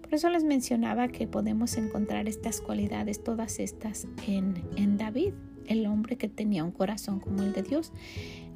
Por 0.00 0.12
eso 0.12 0.30
les 0.30 0.42
mencionaba 0.42 1.06
que 1.06 1.28
podemos 1.28 1.76
encontrar 1.76 2.26
estas 2.26 2.60
cualidades, 2.60 3.22
todas 3.22 3.60
estas 3.60 4.08
en, 4.26 4.60
en 4.74 4.96
David, 4.96 5.34
el 5.66 5.86
hombre 5.86 6.16
que 6.16 6.28
tenía 6.28 6.64
un 6.64 6.72
corazón 6.72 7.20
como 7.20 7.42
el 7.42 7.52
de 7.52 7.62
Dios. 7.62 7.92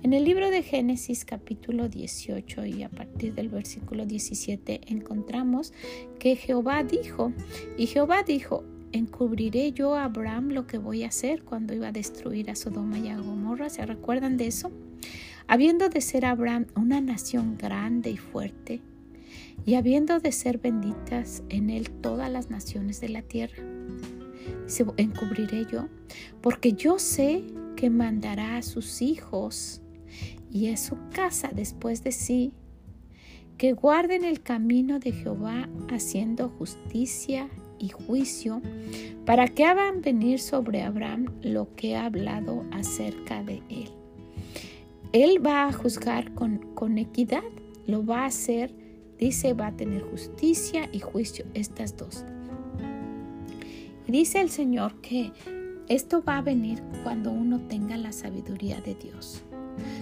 En 0.05 0.13
el 0.13 0.25
libro 0.25 0.49
de 0.51 0.63
Génesis 0.63 1.25
capítulo 1.25 1.89
18 1.89 2.67
y 2.67 2.85
a 2.85 2.89
partir 2.89 3.35
del 3.35 3.49
versículo 3.49 4.07
17 4.07 4.83
encontramos 4.87 5.73
que 6.21 6.37
Jehová 6.37 6.85
dijo, 6.85 7.33
y 7.77 7.87
Jehová 7.87 8.23
dijo, 8.23 8.63
encubriré 8.93 9.73
yo 9.73 9.97
a 9.97 10.05
Abraham 10.05 10.51
lo 10.51 10.69
que 10.69 10.79
voy 10.79 11.03
a 11.03 11.09
hacer 11.09 11.43
cuando 11.43 11.75
iba 11.75 11.89
a 11.89 11.93
destruir 11.93 12.49
a 12.49 12.55
Sodoma 12.55 13.01
y 13.01 13.09
a 13.09 13.19
Gomorra. 13.19 13.71
¿Se 13.71 13.85
recuerdan 13.85 14.37
de 14.37 14.47
eso? 14.47 14.71
Habiendo 15.49 15.89
de 15.89 16.01
ser 16.01 16.27
Abraham 16.27 16.67
una 16.77 17.01
nación 17.01 17.59
grande 17.59 18.11
y 18.11 18.17
fuerte, 18.19 18.81
y 19.67 19.75
habiendo 19.75 20.21
de 20.21 20.31
ser 20.31 20.59
benditas 20.59 21.43
en 21.49 21.71
él 21.71 21.91
todas 21.91 22.31
las 22.31 22.51
naciones 22.51 23.01
de 23.01 23.09
la 23.09 23.23
tierra. 23.23 23.65
Se 24.67 24.87
encubriré 24.97 25.67
yo, 25.71 25.89
porque 26.41 26.73
yo 26.75 27.01
sé 27.01 27.43
que 27.75 27.91
mandará 27.91 28.59
a 28.59 28.63
sus 28.63 29.03
hijos 29.03 29.83
y 30.51 30.69
a 30.69 30.77
su 30.77 30.97
casa 31.13 31.51
después 31.55 32.03
de 32.05 32.13
sí, 32.13 32.53
que 33.57 33.73
guarden 33.73 34.25
el 34.25 34.41
camino 34.41 35.01
de 35.01 35.13
Jehová 35.13 35.69
haciendo 35.91 36.49
justicia 36.49 37.49
y 37.79 37.89
juicio, 37.89 38.63
para 39.25 39.49
que 39.49 39.65
hagan 39.65 40.01
venir 40.01 40.41
sobre 40.41 40.83
Abraham 40.83 41.27
lo 41.43 41.75
que 41.75 41.97
ha 41.97 42.07
hablado 42.07 42.65
acerca 42.73 43.43
de 43.43 43.63
él. 43.69 43.91
Él 45.13 45.45
va 45.45 45.67
a 45.67 45.73
juzgar 45.73 46.33
con, 46.35 46.59
con 46.75 46.99
equidad, 46.99 47.43
lo 47.87 48.05
va 48.05 48.23
a 48.23 48.27
hacer, 48.27 48.75
dice, 49.19 49.55
va 49.55 49.69
a 49.69 49.77
tener 49.77 50.03
justicia 50.03 50.89
y 50.93 51.01
juicio, 51.01 51.45
estas 51.55 51.97
dos. 51.97 52.25
dice 54.07 54.41
el 54.41 54.51
Señor 54.51 55.01
que 55.01 55.33
esto 55.89 56.23
va 56.23 56.39
a 56.39 56.43
venir 56.43 56.83
cuando 57.03 57.31
uno 57.31 57.61
tenga 57.69 57.97
la 57.97 58.13
sabiduría 58.13 58.81
de 58.81 58.95
Dios. 58.95 59.43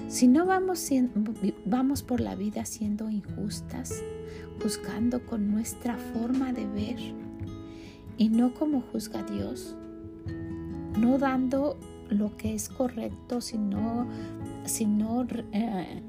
Si 0.09 0.29
no 0.29 0.47
vamos, 0.47 0.89
vamos 1.65 2.03
por 2.03 2.21
la 2.21 2.35
vida 2.35 2.65
siendo 2.65 3.11
injustas, 3.11 4.03
juzgando 4.63 5.25
con 5.27 5.51
nuestra 5.51 5.97
forma 5.97 6.53
de 6.53 6.67
ver 6.67 6.97
y 8.19 8.29
no 8.29 8.55
como 8.55 8.81
juzga 8.81 9.23
Dios, 9.25 9.77
no 10.99 11.19
dando 11.19 11.79
lo 12.09 12.37
que 12.37 12.55
es 12.55 12.69
correcto, 12.69 13.41
sino, 13.41 14.07
sino 14.65 15.27
eh, 15.53 16.03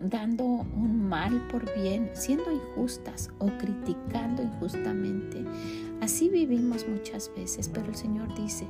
dando 0.00 0.44
un 0.44 1.08
mal 1.08 1.46
por 1.48 1.64
bien, 1.76 2.10
siendo 2.14 2.50
injustas 2.50 3.30
o 3.38 3.46
criticando 3.58 4.42
injustamente. 4.42 5.44
Así 6.00 6.28
vivimos 6.28 6.86
muchas 6.88 7.30
veces, 7.36 7.68
pero 7.68 7.88
el 7.88 7.96
Señor 7.96 8.34
dice, 8.34 8.66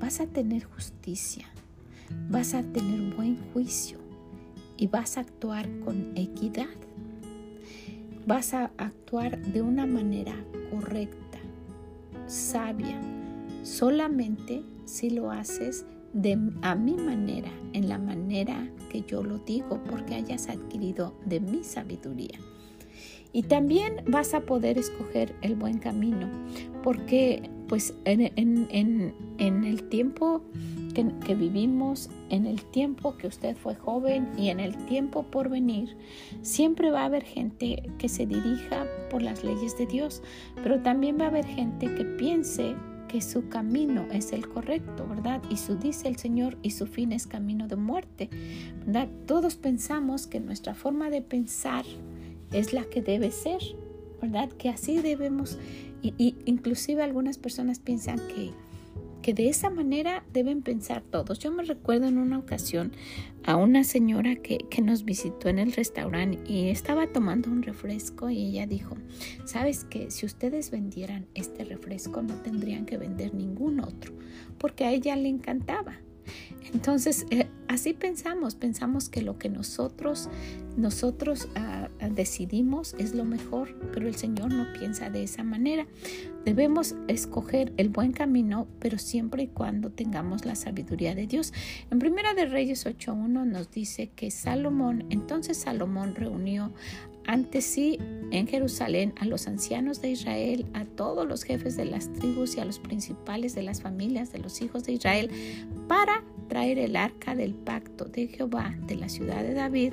vas 0.00 0.20
a 0.20 0.26
tener 0.26 0.64
justicia 0.64 1.46
vas 2.28 2.54
a 2.54 2.62
tener 2.62 3.14
buen 3.14 3.38
juicio 3.52 3.98
y 4.76 4.86
vas 4.86 5.16
a 5.16 5.20
actuar 5.20 5.68
con 5.80 6.12
equidad. 6.16 6.66
Vas 8.26 8.54
a 8.54 8.70
actuar 8.78 9.40
de 9.40 9.60
una 9.60 9.86
manera 9.86 10.34
correcta, 10.70 11.38
sabia, 12.26 12.98
solamente 13.62 14.62
si 14.84 15.10
lo 15.10 15.30
haces 15.30 15.84
de, 16.14 16.38
a 16.62 16.74
mi 16.74 16.94
manera, 16.94 17.50
en 17.72 17.88
la 17.88 17.98
manera 17.98 18.70
que 18.90 19.02
yo 19.02 19.22
lo 19.22 19.38
digo, 19.38 19.82
porque 19.90 20.14
hayas 20.14 20.48
adquirido 20.48 21.14
de 21.26 21.40
mi 21.40 21.64
sabiduría. 21.64 22.38
Y 23.32 23.42
también 23.42 23.96
vas 24.06 24.32
a 24.32 24.42
poder 24.42 24.78
escoger 24.78 25.34
el 25.42 25.56
buen 25.56 25.78
camino, 25.78 26.30
porque 26.82 27.50
pues 27.74 27.92
en, 28.04 28.30
en 29.38 29.64
el 29.64 29.82
tiempo 29.88 30.40
que, 30.94 31.34
vivimos, 31.34 32.08
en 32.30 32.46
el 32.46 32.64
tiempo 32.66 33.16
que 33.16 33.26
usted 33.26 33.56
fue 33.56 33.74
joven 33.74 34.28
y 34.38 34.50
en 34.50 34.60
el 34.60 34.76
tiempo 34.86 35.24
por 35.24 35.48
venir, 35.48 35.96
siempre 36.42 36.92
va 36.92 37.00
a 37.00 37.06
haber 37.06 37.24
gente 37.24 37.82
que 37.98 38.08
se 38.08 38.26
dirija 38.26 38.86
por 39.10 39.22
las 39.22 39.42
leyes 39.42 39.76
de 39.76 39.86
Dios, 39.86 40.22
pero 40.62 40.82
también 40.82 41.18
va 41.18 41.24
a 41.24 41.28
haber 41.30 41.46
gente 41.46 41.92
que 41.96 42.04
piense 42.04 42.76
que 43.08 43.20
su 43.20 43.48
camino 43.48 44.06
es 44.12 44.32
el 44.32 44.48
correcto, 44.48 45.04
¿verdad? 45.08 45.42
Y 45.50 45.56
su 45.56 45.74
dice 45.74 46.06
el 46.06 46.16
Señor 46.16 46.56
y 46.62 46.70
su 46.70 46.86
fin 46.86 47.10
es 47.10 47.26
camino 47.26 47.66
de 47.66 47.74
muerte, 47.74 48.30
¿verdad? 48.86 49.08
Todos 49.26 49.56
pensamos 49.56 50.28
que 50.28 50.38
nuestra 50.38 50.76
forma 50.76 51.10
de 51.10 51.22
pensar 51.22 51.84
es 52.52 52.72
la 52.72 52.84
que 52.84 53.02
debe 53.02 53.32
ser, 53.32 53.58
¿verdad? 54.22 54.48
Que 54.50 54.68
así 54.68 54.98
debemos, 54.98 55.58
y, 56.04 56.14
y 56.18 56.36
inclusive 56.44 57.02
algunas 57.02 57.38
personas 57.38 57.78
piensan 57.78 58.18
que 58.28 58.52
que 59.24 59.32
de 59.32 59.48
esa 59.48 59.70
manera 59.70 60.22
deben 60.34 60.60
pensar 60.60 61.02
todos. 61.02 61.38
Yo 61.38 61.50
me 61.50 61.62
recuerdo 61.62 62.06
en 62.06 62.18
una 62.18 62.38
ocasión 62.38 62.92
a 63.42 63.56
una 63.56 63.82
señora 63.82 64.36
que, 64.36 64.58
que 64.58 64.82
nos 64.82 65.06
visitó 65.06 65.48
en 65.48 65.58
el 65.58 65.72
restaurante 65.72 66.40
y 66.46 66.68
estaba 66.68 67.06
tomando 67.06 67.50
un 67.50 67.62
refresco 67.62 68.28
y 68.28 68.48
ella 68.48 68.66
dijo, 68.66 68.98
sabes 69.46 69.84
que 69.84 70.10
si 70.10 70.26
ustedes 70.26 70.70
vendieran 70.70 71.26
este 71.32 71.64
refresco 71.64 72.20
no 72.20 72.34
tendrían 72.34 72.84
que 72.84 72.98
vender 72.98 73.32
ningún 73.32 73.80
otro, 73.80 74.12
porque 74.58 74.84
a 74.84 74.92
ella 74.92 75.16
le 75.16 75.30
encantaba. 75.30 75.96
Entonces, 76.72 77.26
eh, 77.30 77.46
así 77.68 77.92
pensamos, 77.92 78.54
pensamos 78.54 79.08
que 79.08 79.22
lo 79.22 79.38
que 79.38 79.48
nosotros, 79.48 80.28
nosotros 80.76 81.48
ah, 81.54 81.88
decidimos 82.10 82.94
es 82.98 83.14
lo 83.14 83.24
mejor, 83.24 83.74
pero 83.92 84.08
el 84.08 84.16
Señor 84.16 84.52
no 84.52 84.66
piensa 84.78 85.10
de 85.10 85.22
esa 85.22 85.44
manera. 85.44 85.86
Debemos 86.44 86.96
escoger 87.08 87.72
el 87.76 87.88
buen 87.88 88.12
camino, 88.12 88.66
pero 88.80 88.98
siempre 88.98 89.44
y 89.44 89.48
cuando 89.48 89.90
tengamos 89.90 90.44
la 90.44 90.56
sabiduría 90.56 91.14
de 91.14 91.26
Dios. 91.26 91.52
En 91.90 91.98
Primera 91.98 92.34
de 92.34 92.46
Reyes 92.46 92.86
8.1 92.86 93.46
nos 93.46 93.70
dice 93.70 94.10
que 94.14 94.30
Salomón, 94.30 95.06
entonces 95.10 95.56
Salomón 95.56 96.14
reunió 96.14 96.72
ante 97.26 97.60
sí 97.60 97.98
en 98.30 98.46
Jerusalén 98.46 99.12
a 99.20 99.24
los 99.24 99.46
ancianos 99.46 100.00
de 100.00 100.10
Israel, 100.10 100.66
a 100.74 100.84
todos 100.84 101.26
los 101.26 101.44
jefes 101.44 101.76
de 101.76 101.84
las 101.84 102.12
tribus 102.12 102.56
y 102.56 102.60
a 102.60 102.64
los 102.64 102.78
principales 102.78 103.54
de 103.54 103.62
las 103.62 103.80
familias 103.80 104.32
de 104.32 104.38
los 104.38 104.60
hijos 104.60 104.84
de 104.84 104.92
Israel, 104.92 105.30
para 105.88 106.24
traer 106.48 106.78
el 106.78 106.96
arca 106.96 107.34
del 107.34 107.54
pacto 107.54 108.04
de 108.04 108.28
Jehová 108.28 108.76
de 108.86 108.96
la 108.96 109.08
ciudad 109.08 109.42
de 109.42 109.54
David, 109.54 109.92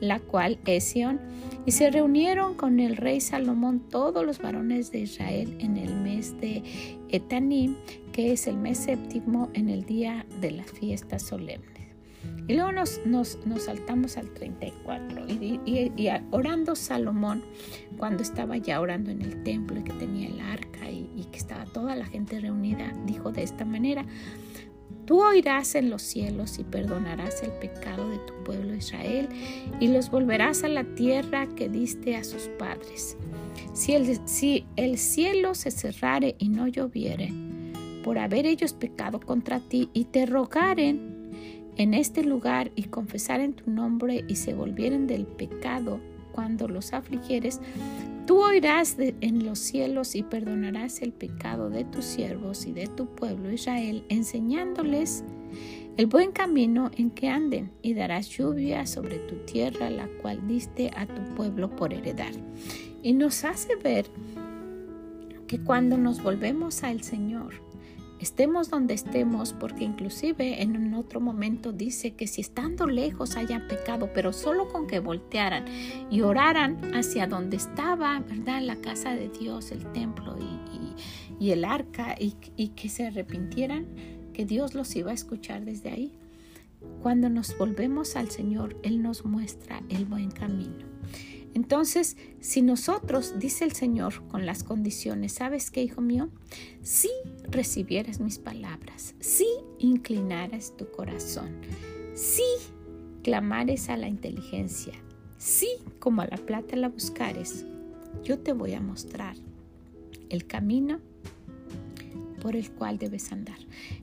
la 0.00 0.20
cual 0.20 0.58
es 0.66 0.84
Sión. 0.84 1.20
Y 1.64 1.72
se 1.72 1.90
reunieron 1.90 2.54
con 2.54 2.80
el 2.80 2.96
rey 2.96 3.20
Salomón 3.20 3.80
todos 3.88 4.24
los 4.26 4.38
varones 4.38 4.90
de 4.90 5.00
Israel 5.00 5.56
en 5.60 5.76
el 5.76 5.94
mes 5.94 6.38
de 6.40 6.62
Etanim, 7.08 7.76
que 8.12 8.32
es 8.32 8.46
el 8.46 8.56
mes 8.56 8.78
séptimo 8.78 9.50
en 9.54 9.68
el 9.68 9.84
día 9.84 10.26
de 10.40 10.50
la 10.50 10.64
fiesta 10.64 11.18
solemne. 11.18 11.71
Y 12.48 12.54
luego 12.54 12.72
nos, 12.72 13.00
nos, 13.06 13.38
saltamos 13.58 14.16
al 14.16 14.30
34. 14.30 15.28
Y, 15.28 15.60
y, 15.64 16.08
orando 16.30 16.74
Salomón, 16.74 17.44
cuando 17.98 18.22
estaba 18.22 18.56
ya 18.56 18.80
orando 18.80 19.10
en 19.10 19.22
el 19.22 19.42
templo 19.44 19.78
y 19.78 19.84
que 19.84 19.92
tenía 19.92 20.28
el 20.28 20.40
arca 20.40 20.90
y, 20.90 21.08
y 21.16 21.24
que 21.30 21.38
estaba 21.38 21.64
toda 21.66 21.94
la 21.94 22.06
gente 22.06 22.40
reunida, 22.40 22.92
dijo 23.06 23.30
de 23.30 23.42
esta 23.42 23.64
manera, 23.64 24.04
Tú 25.06 25.20
oirás 25.20 25.74
en 25.74 25.90
los 25.90 26.02
cielos 26.02 26.58
y 26.58 26.64
perdonarás 26.64 27.42
el 27.42 27.50
pecado 27.52 28.08
de 28.08 28.18
tu 28.18 28.34
pueblo 28.44 28.74
Israel 28.74 29.28
y 29.80 29.88
los 29.88 30.10
volverás 30.10 30.62
a 30.62 30.68
la 30.68 30.84
tierra 30.84 31.48
que 31.56 31.68
diste 31.68 32.14
a 32.14 32.22
sus 32.22 32.48
padres. 32.58 33.16
Si 33.72 33.94
el, 33.94 34.20
si 34.28 34.64
el 34.76 34.98
cielo 34.98 35.54
se 35.54 35.70
cerrare 35.70 36.36
y 36.38 36.48
no 36.48 36.68
lloviere, 36.68 37.32
por 38.04 38.18
haber 38.18 38.46
ellos 38.46 38.74
pecado 38.74 39.20
contra 39.20 39.60
ti 39.60 39.90
y 39.92 40.04
te 40.04 40.24
rogaren 40.24 41.11
en 41.76 41.94
este 41.94 42.22
lugar 42.22 42.70
y 42.76 42.84
confesaren 42.84 43.54
tu 43.54 43.70
nombre 43.70 44.24
y 44.28 44.36
se 44.36 44.54
volvieren 44.54 45.06
del 45.06 45.26
pecado 45.26 46.00
cuando 46.32 46.66
los 46.66 46.92
afligieres, 46.92 47.60
tú 48.26 48.42
oirás 48.42 48.96
en 48.98 49.44
los 49.44 49.58
cielos 49.58 50.14
y 50.14 50.22
perdonarás 50.22 51.02
el 51.02 51.12
pecado 51.12 51.70
de 51.70 51.84
tus 51.84 52.04
siervos 52.04 52.66
y 52.66 52.72
de 52.72 52.86
tu 52.86 53.06
pueblo 53.06 53.52
Israel, 53.52 54.04
enseñándoles 54.08 55.24
el 55.98 56.06
buen 56.06 56.32
camino 56.32 56.90
en 56.96 57.10
que 57.10 57.28
anden 57.28 57.70
y 57.82 57.92
darás 57.92 58.28
lluvia 58.28 58.86
sobre 58.86 59.18
tu 59.18 59.36
tierra, 59.44 59.90
la 59.90 60.08
cual 60.22 60.46
diste 60.48 60.90
a 60.96 61.06
tu 61.06 61.34
pueblo 61.34 61.68
por 61.76 61.92
heredar. 61.92 62.32
Y 63.02 63.12
nos 63.12 63.44
hace 63.44 63.76
ver 63.76 64.06
que 65.46 65.60
cuando 65.62 65.98
nos 65.98 66.22
volvemos 66.22 66.82
al 66.82 67.02
Señor, 67.02 67.71
estemos 68.22 68.70
donde 68.70 68.94
estemos, 68.94 69.52
porque 69.52 69.84
inclusive 69.84 70.62
en 70.62 70.94
otro 70.94 71.20
momento 71.20 71.72
dice 71.72 72.14
que 72.14 72.26
si 72.26 72.40
estando 72.40 72.86
lejos 72.86 73.36
hayan 73.36 73.66
pecado, 73.68 74.10
pero 74.14 74.32
solo 74.32 74.68
con 74.68 74.86
que 74.86 75.00
voltearan 75.00 75.64
y 76.10 76.20
oraran 76.20 76.94
hacia 76.94 77.26
donde 77.26 77.56
estaba, 77.56 78.20
¿verdad? 78.20 78.62
La 78.62 78.76
casa 78.76 79.14
de 79.14 79.28
Dios, 79.28 79.72
el 79.72 79.90
templo 79.92 80.36
y, 81.38 81.50
el 81.50 81.64
arca, 81.64 82.14
y, 82.18 82.36
y 82.56 82.68
que 82.68 82.88
se 82.88 83.06
arrepintieran, 83.06 83.86
que 84.32 84.44
Dios 84.44 84.74
los 84.74 84.94
iba 84.94 85.10
a 85.10 85.14
escuchar 85.14 85.64
desde 85.64 85.90
ahí. 85.90 86.12
Cuando 87.00 87.28
nos 87.28 87.56
volvemos 87.58 88.14
al 88.16 88.30
Señor, 88.30 88.76
Él 88.82 89.02
nos 89.02 89.24
muestra 89.24 89.82
el 89.88 90.04
buen 90.04 90.30
camino. 90.30 90.91
Entonces, 91.54 92.16
si 92.40 92.62
nosotros, 92.62 93.38
dice 93.38 93.64
el 93.64 93.72
Señor, 93.72 94.26
con 94.28 94.46
las 94.46 94.64
condiciones, 94.64 95.32
¿sabes 95.32 95.70
qué, 95.70 95.82
hijo 95.82 96.00
mío? 96.00 96.30
Si 96.82 97.10
recibieras 97.50 98.20
mis 98.20 98.38
palabras, 98.38 99.14
si 99.20 99.46
inclinaras 99.78 100.76
tu 100.76 100.90
corazón, 100.90 101.50
si 102.14 102.44
clamares 103.22 103.88
a 103.88 103.96
la 103.96 104.08
inteligencia, 104.08 104.94
si 105.36 105.68
como 105.98 106.22
a 106.22 106.26
la 106.26 106.38
plata 106.38 106.76
la 106.76 106.88
buscares, 106.88 107.66
yo 108.24 108.38
te 108.38 108.52
voy 108.52 108.74
a 108.74 108.80
mostrar 108.80 109.36
el 110.30 110.46
camino 110.46 111.00
por 112.40 112.56
el 112.56 112.70
cual 112.72 112.98
debes 112.98 113.30
andar. 113.30 113.58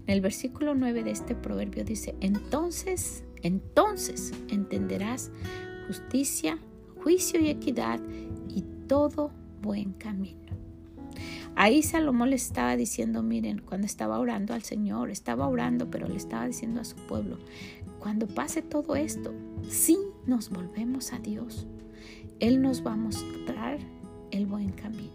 En 0.06 0.14
el 0.14 0.22
versículo 0.22 0.76
9 0.76 1.04
de 1.04 1.12
este 1.12 1.36
proverbio 1.36 1.84
dice, 1.84 2.16
entonces, 2.22 3.24
entonces 3.42 4.34
entenderás 4.50 5.32
justicia, 5.88 6.58
juicio 7.04 7.40
y 7.40 7.50
equidad 7.50 8.00
y 8.48 8.64
todo 8.88 9.32
buen 9.62 9.94
camino. 9.94 10.40
Ahí 11.56 11.84
Salomón 11.84 12.30
le 12.30 12.38
estaba 12.38 12.78
diciendo, 12.78 13.22
miren, 13.22 13.60
cuando 13.60 13.86
estaba 13.86 14.20
orando 14.20 14.54
al 14.54 14.64
Señor, 14.64 15.10
estaba 15.10 15.48
orando, 15.48 15.90
pero 15.92 16.08
le 16.08 16.16
estaba 16.16 16.48
diciendo 16.48 16.80
a 16.80 16.86
su 16.86 16.96
pueblo, 16.96 17.38
cuando 18.00 18.28
pase 18.28 18.62
todo 18.62 18.96
esto, 18.96 19.34
si 19.68 19.98
nos 20.26 20.50
volvemos 20.50 21.12
a 21.12 21.20
Dios, 21.20 21.68
Él 22.40 22.62
nos 22.62 22.86
va 22.86 22.94
a 22.94 22.98
mostrar 22.98 23.80
el 24.32 24.46
buen 24.46 24.70
camino. 24.70 25.14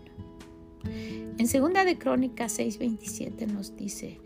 En 1.39 1.47
segunda 1.49 1.85
de 1.85 1.97
Crónicas 1.97 2.59
6:27 2.59 3.47
nos 3.47 3.75
dice, 3.75 4.21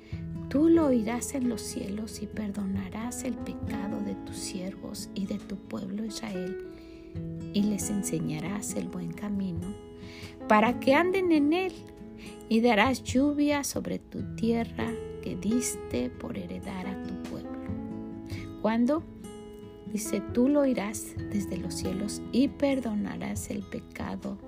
tú 0.49 0.69
lo 0.69 0.87
oirás 0.87 1.35
en 1.35 1.49
los 1.49 1.61
cielos 1.61 2.21
y 2.21 2.27
perdonarás 2.27 3.23
el 3.23 3.35
pecado 3.35 4.01
de 4.01 4.17
tus 4.27 4.37
siervos 4.37 5.09
y 5.15 5.27
de 5.27 5.39
tu 5.39 5.57
pueblo 5.57 6.05
Israel 6.05 6.57
y 7.53 7.63
les 7.63 7.91
enseñarás 7.91 8.75
el 8.75 8.89
buen 8.89 9.13
camino, 9.13 9.75
para 10.49 10.81
que 10.81 10.95
anden 10.95 11.33
en 11.33 11.53
él, 11.53 11.73
y 12.49 12.61
darás 12.61 13.03
lluvia 13.03 13.63
sobre 13.65 13.99
tu 13.99 14.35
tierra 14.35 14.91
que 15.23 15.37
diste 15.37 16.11
por 16.11 16.37
heredar 16.39 16.87
a 16.87 17.03
tu 17.03 17.15
pueblo. 17.31 17.51
Cuando 18.63 19.03
dice, 19.93 20.23
tú 20.33 20.49
lo 20.49 20.61
oirás 20.61 21.15
desde 21.31 21.57
los 21.59 21.75
cielos 21.75 22.23
y 22.33 22.49
perdonarás 22.49 23.51
el 23.51 23.63
pecado. 23.63 24.39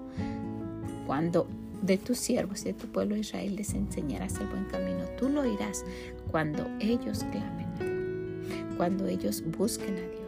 Cuando 1.07 1.47
de 1.83 1.97
tus 1.99 2.19
siervos 2.19 2.63
y 2.63 2.67
de 2.67 2.75
tu 2.75 2.87
pueblo 2.89 3.17
Israel 3.17 3.57
les 3.57 3.75
enseñarás 3.75 4.39
el 4.41 4.47
buen 4.49 4.65
camino, 4.67 5.05
tú 5.19 5.29
lo 5.29 5.43
oirás 5.43 5.85
cuando 6.31 6.67
ellos 6.81 7.25
clamen 7.31 7.67
a 7.79 7.85
Dios, 7.85 8.77
cuando 8.77 9.07
ellos 9.07 9.43
busquen 9.57 9.97
a 9.97 10.01
Dios 10.01 10.20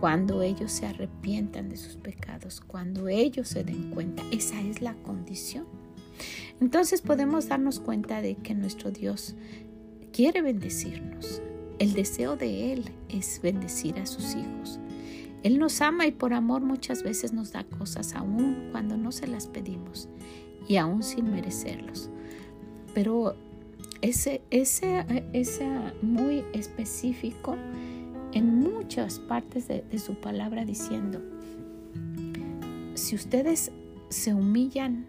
cuando 0.00 0.42
ellos 0.42 0.72
se 0.72 0.86
arrepientan 0.86 1.68
de 1.68 1.76
sus 1.76 1.96
pecados, 1.96 2.60
cuando 2.60 3.08
ellos 3.08 3.48
se 3.48 3.64
den 3.64 3.90
cuenta. 3.90 4.22
Esa 4.30 4.60
es 4.60 4.82
la 4.82 4.94
condición. 4.94 5.66
Entonces 6.60 7.02
podemos 7.02 7.48
darnos 7.48 7.80
cuenta 7.80 8.22
de 8.22 8.36
que 8.36 8.54
nuestro 8.54 8.90
Dios 8.90 9.34
quiere 10.12 10.42
bendecirnos. 10.42 11.42
El 11.78 11.92
deseo 11.92 12.36
de 12.36 12.72
Él 12.72 12.84
es 13.08 13.40
bendecir 13.42 13.98
a 13.98 14.06
sus 14.06 14.34
hijos. 14.34 14.80
Él 15.42 15.58
nos 15.58 15.80
ama 15.80 16.06
y 16.06 16.12
por 16.12 16.32
amor 16.32 16.62
muchas 16.62 17.02
veces 17.02 17.32
nos 17.32 17.52
da 17.52 17.64
cosas 17.64 18.14
aún 18.14 18.68
cuando 18.72 18.96
no 18.96 19.12
se 19.12 19.26
las 19.26 19.46
pedimos 19.46 20.08
y 20.66 20.76
aún 20.76 21.02
sin 21.02 21.30
merecerlos. 21.30 22.10
Pero 22.94 23.36
ese, 24.00 24.40
ese, 24.50 25.24
ese 25.32 25.68
muy 26.02 26.44
específico 26.52 27.56
en 28.36 28.60
muchas 28.60 29.18
partes 29.18 29.66
de, 29.66 29.98
su 29.98 30.14
palabra 30.16 30.66
diciendo, 30.66 31.22
si 32.92 33.14
ustedes 33.14 33.72
se 34.10 34.34
humillan 34.34 35.06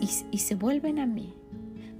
y, 0.00 0.38
se 0.38 0.54
vuelven 0.54 0.98
a 0.98 1.04
mí, 1.04 1.34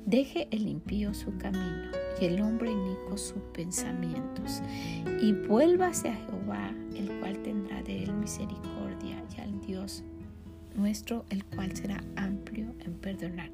deje 0.07 0.48
el 0.52 0.68
impío 0.68 1.12
su 1.12 1.37
camino 1.37 1.90
y 2.18 2.24
el 2.24 2.40
hombre 2.40 2.70
inico 2.70 3.18
sus 3.18 3.42
pensamientos, 3.52 4.62
y 5.20 5.33
vuélvase 5.33 6.09
a 6.09 6.14
Jehová, 6.14 6.72
el 6.94 7.11
cual 7.20 7.42
tendrá 7.42 7.83
de 7.83 8.05
él 8.05 8.14
misericordia, 8.14 9.22
y 9.37 9.40
al 9.42 9.61
Dios 9.61 10.02
nuestro, 10.76 11.24
el 11.30 11.44
cual 11.44 11.74
será 11.76 12.02
amplio 12.16 12.74
en 12.84 12.94
perdonar. 12.94 13.50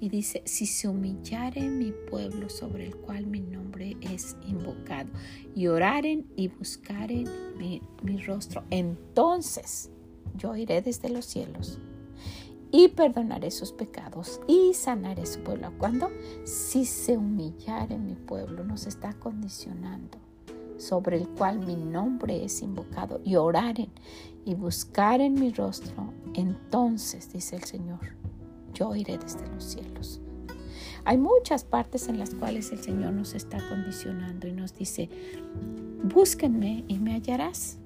Y 0.00 0.08
dice, 0.08 0.42
si 0.44 0.66
se 0.66 0.88
humillare 0.88 1.62
mi 1.68 1.92
pueblo 2.10 2.48
sobre 2.48 2.86
el 2.86 2.96
cual 2.96 3.26
mi 3.26 3.40
nombre 3.40 3.96
es 4.00 4.36
invocado, 4.46 5.10
y 5.54 5.66
oraren 5.66 6.26
y 6.36 6.48
buscaren 6.48 7.28
mi, 7.58 7.80
mi 8.02 8.18
rostro, 8.18 8.64
entonces 8.70 9.90
yo 10.36 10.56
iré 10.56 10.82
desde 10.82 11.08
los 11.08 11.24
cielos 11.24 11.78
y 12.76 12.88
perdonaré 12.88 13.52
sus 13.52 13.70
pecados 13.70 14.40
y 14.48 14.74
sanaré 14.74 15.26
su 15.26 15.40
pueblo. 15.40 15.72
Cuando 15.78 16.10
si 16.44 16.84
se 16.84 17.16
humillare 17.16 17.98
mi 17.98 18.16
pueblo, 18.16 18.64
nos 18.64 18.88
está 18.88 19.12
condicionando 19.12 20.18
sobre 20.76 21.18
el 21.18 21.28
cual 21.28 21.60
mi 21.60 21.76
nombre 21.76 22.44
es 22.44 22.62
invocado 22.62 23.20
y 23.24 23.36
oraren 23.36 23.90
y 24.44 24.54
buscaren 24.54 25.34
mi 25.34 25.50
rostro, 25.50 26.12
entonces, 26.34 27.32
dice 27.32 27.56
el 27.56 27.64
Señor, 27.64 28.00
yo 28.72 28.94
iré 28.94 29.18
desde 29.18 29.46
los 29.48 29.64
cielos. 29.64 30.20
Hay 31.04 31.18
muchas 31.18 31.64
partes 31.64 32.08
en 32.08 32.18
las 32.18 32.34
cuales 32.34 32.72
el 32.72 32.78
Señor 32.78 33.12
nos 33.12 33.34
está 33.34 33.58
condicionando 33.68 34.48
y 34.48 34.52
nos 34.52 34.74
dice, 34.74 35.08
búsquenme 36.02 36.84
y 36.88 36.98
me 36.98 37.14
hallarás. 37.14 37.78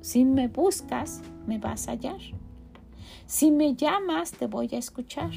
Si 0.00 0.24
me 0.24 0.48
buscas, 0.48 1.20
me 1.46 1.58
vas 1.58 1.88
a 1.88 1.92
hallar. 1.92 2.20
Si 3.26 3.50
me 3.50 3.74
llamas, 3.74 4.32
te 4.32 4.46
voy 4.46 4.68
a 4.72 4.78
escuchar. 4.78 5.30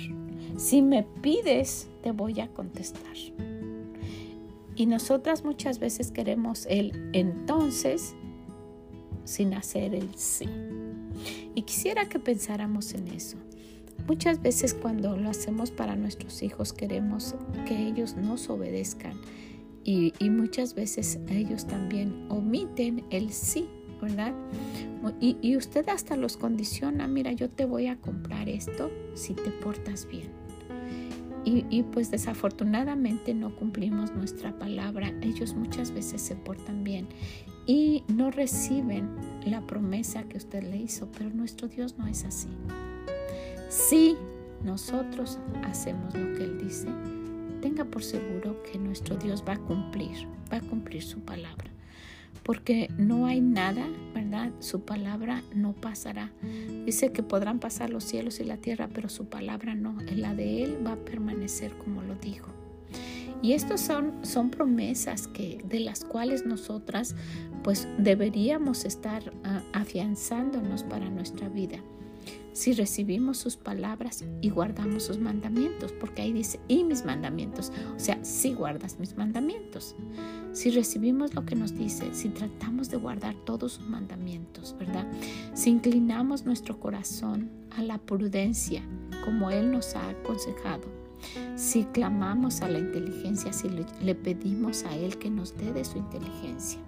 Si 0.58 0.82
me 0.82 1.04
pides, 1.04 1.90
te 2.02 2.12
voy 2.12 2.40
a 2.40 2.48
contestar. 2.48 3.16
Y 4.76 4.86
nosotras 4.86 5.44
muchas 5.44 5.80
veces 5.80 6.12
queremos 6.12 6.66
el 6.66 7.10
entonces 7.14 8.16
sin 9.24 9.54
hacer 9.54 9.94
el 9.94 10.14
sí. 10.16 10.48
Y 11.56 11.64
quisiera 11.64 12.08
que 12.10 12.20
pensáramos 12.20 12.94
en 12.94 13.08
eso. 13.08 13.38
Muchas 14.08 14.42
veces 14.42 14.74
cuando 14.74 15.18
lo 15.18 15.30
hacemos 15.30 15.72
para 15.72 15.96
nuestros 15.96 16.44
hijos 16.44 16.74
queremos 16.74 17.36
que 17.66 17.88
ellos 17.88 18.16
nos 18.16 18.50
obedezcan 18.50 19.20
y, 19.84 20.14
y 20.20 20.30
muchas 20.30 20.76
veces 20.76 21.20
ellos 21.30 21.66
también 21.66 22.28
omiten 22.30 23.06
el 23.10 23.32
sí 23.32 23.68
¿verdad? 24.02 24.34
Y, 25.20 25.56
usted 25.56 25.88
hasta 25.90 26.16
los 26.16 26.38
condiciona, 26.38 27.08
mira, 27.08 27.32
yo 27.32 27.50
te 27.50 27.66
voy 27.66 27.88
a 27.88 27.98
comprar 27.98 28.50
esto 28.50 28.92
si 29.14 29.34
te 29.34 29.52
portas 29.52 30.08
bien. 30.08 30.30
Y, 31.48 31.84
pues 31.84 32.10
desafortunadamente 32.10 33.36
no 33.36 33.56
cumplimos 33.56 34.12
nuestra 34.14 34.58
palabra. 34.58 35.14
Ellos 35.22 35.54
muchas 35.54 35.92
veces 35.92 36.22
se 36.22 36.36
portan 36.36 36.84
bien 36.84 37.08
y 37.66 38.04
no 38.08 38.32
reciben 38.32 39.10
la 39.46 39.62
promesa 39.62 40.24
que 40.24 40.38
usted 40.38 40.64
le 40.64 40.78
hizo, 40.78 41.10
pero 41.18 41.30
nuestro 41.30 41.68
Dios 41.68 41.98
no 41.98 42.08
es 42.08 42.26
así. 42.26 42.50
Si 43.70 44.16
nosotros 44.64 45.40
hacemos 45.64 46.14
lo 46.16 46.34
que 46.38 46.44
Él 46.44 46.58
dice, 46.64 46.88
tenga 47.62 47.86
por 47.86 48.04
seguro 48.04 48.62
que 48.64 48.78
nuestro 48.78 49.16
Dios 49.18 49.44
va 49.48 49.54
a 49.54 49.60
cumplir, 49.60 50.28
va 50.52 50.58
a 50.58 50.62
cumplir 50.62 51.04
su 51.04 51.20
palabra 51.20 51.76
porque 52.46 52.90
no 53.00 53.26
hay 53.26 53.42
nada, 53.42 53.88
¿verdad? 54.14 54.52
Su 54.60 54.82
palabra 54.82 55.42
no 55.56 55.74
pasará. 55.74 56.32
Dice 56.86 57.12
que 57.12 57.24
podrán 57.24 57.60
pasar 57.60 57.90
los 57.90 58.04
cielos 58.04 58.40
y 58.40 58.44
la 58.44 58.58
tierra, 58.58 58.88
pero 58.94 59.10
su 59.10 59.26
palabra 59.26 59.74
no. 59.74 59.98
La 60.16 60.36
de 60.36 60.64
Él 60.64 60.78
va 60.86 60.92
a 60.92 60.96
permanecer 60.98 61.76
como 61.76 62.04
lo 62.04 62.14
dijo. 62.14 62.52
Y 63.42 63.54
estas 63.54 63.82
son, 63.82 64.14
son 64.24 64.50
promesas 64.50 65.28
que, 65.28 65.64
de 65.68 65.80
las 65.80 66.04
cuales 66.04 66.46
nosotras 66.46 67.16
pues 67.64 67.88
deberíamos 67.98 68.86
estar 68.86 69.34
ah, 69.44 69.64
afianzándonos 69.74 70.84
para 70.84 71.10
nuestra 71.10 71.50
vida 71.50 71.80
si 72.56 72.72
recibimos 72.72 73.38
sus 73.38 73.58
palabras 73.58 74.24
y 74.40 74.50
guardamos 74.50 75.04
sus 75.04 75.20
mandamientos, 75.20 75.92
porque 75.92 76.22
ahí 76.22 76.32
dice, 76.32 76.58
y 76.70 76.86
mis 76.86 77.04
mandamientos, 77.04 77.74
o 77.94 78.00
sea, 78.00 78.24
si 78.24 78.54
guardas 78.54 78.98
mis 78.98 79.18
mandamientos. 79.18 79.94
Si 80.54 80.72
recibimos 80.72 81.36
lo 81.36 81.46
que 81.46 81.56
nos 81.56 81.76
dice, 81.78 82.14
si 82.14 82.30
tratamos 82.30 82.90
de 82.90 82.96
guardar 82.96 83.36
todos 83.44 83.74
sus 83.74 83.90
mandamientos, 83.90 84.74
¿verdad? 84.80 85.06
Si 85.54 85.70
inclinamos 85.70 86.46
nuestro 86.46 86.80
corazón 86.80 87.52
a 87.72 87.84
la 87.84 87.98
prudencia, 87.98 88.82
como 89.26 89.52
Él 89.52 89.74
nos 89.74 89.94
ha 89.98 90.10
aconsejado, 90.10 91.05
si 91.56 91.86
clamamos 91.86 92.62
a 92.62 92.70
la 92.70 92.80
inteligencia, 92.80 93.54
si 93.54 93.70
le, 93.70 94.16
pedimos 94.16 94.84
a 94.84 94.96
Él 94.96 95.18
que 95.18 95.30
nos 95.30 95.58
dé 95.58 95.74
de 95.74 95.86
su 95.86 95.98
inteligencia, 95.98 96.80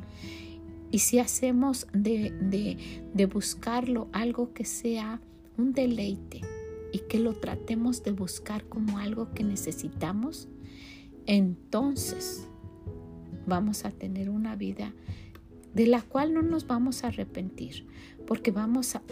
y 0.91 0.99
si 0.99 1.19
hacemos 1.19 1.87
de, 1.93 2.77
buscarlo 3.31 4.07
algo 4.13 4.53
que 4.53 4.65
sea 4.65 5.19
un 5.57 5.73
deleite 5.73 6.41
y 6.93 6.99
que 6.99 7.19
lo 7.19 7.33
tratemos 7.33 8.03
de 8.03 8.11
buscar 8.11 8.63
como 8.65 8.97
algo 8.97 9.33
que 9.33 9.43
necesitamos, 9.43 10.47
entonces 11.25 12.47
vamos 13.45 13.85
a 13.85 13.91
tener 13.91 14.29
una 14.29 14.55
vida 14.55 14.93
de 15.73 15.87
la 15.87 16.01
cual 16.01 16.33
no 16.33 16.41
nos 16.41 16.65
vamos 16.65 17.03
a 17.03 17.07
arrepentir, 17.07 17.85
porque 18.25 18.51
vamos 18.51 18.95
a, 18.95 19.03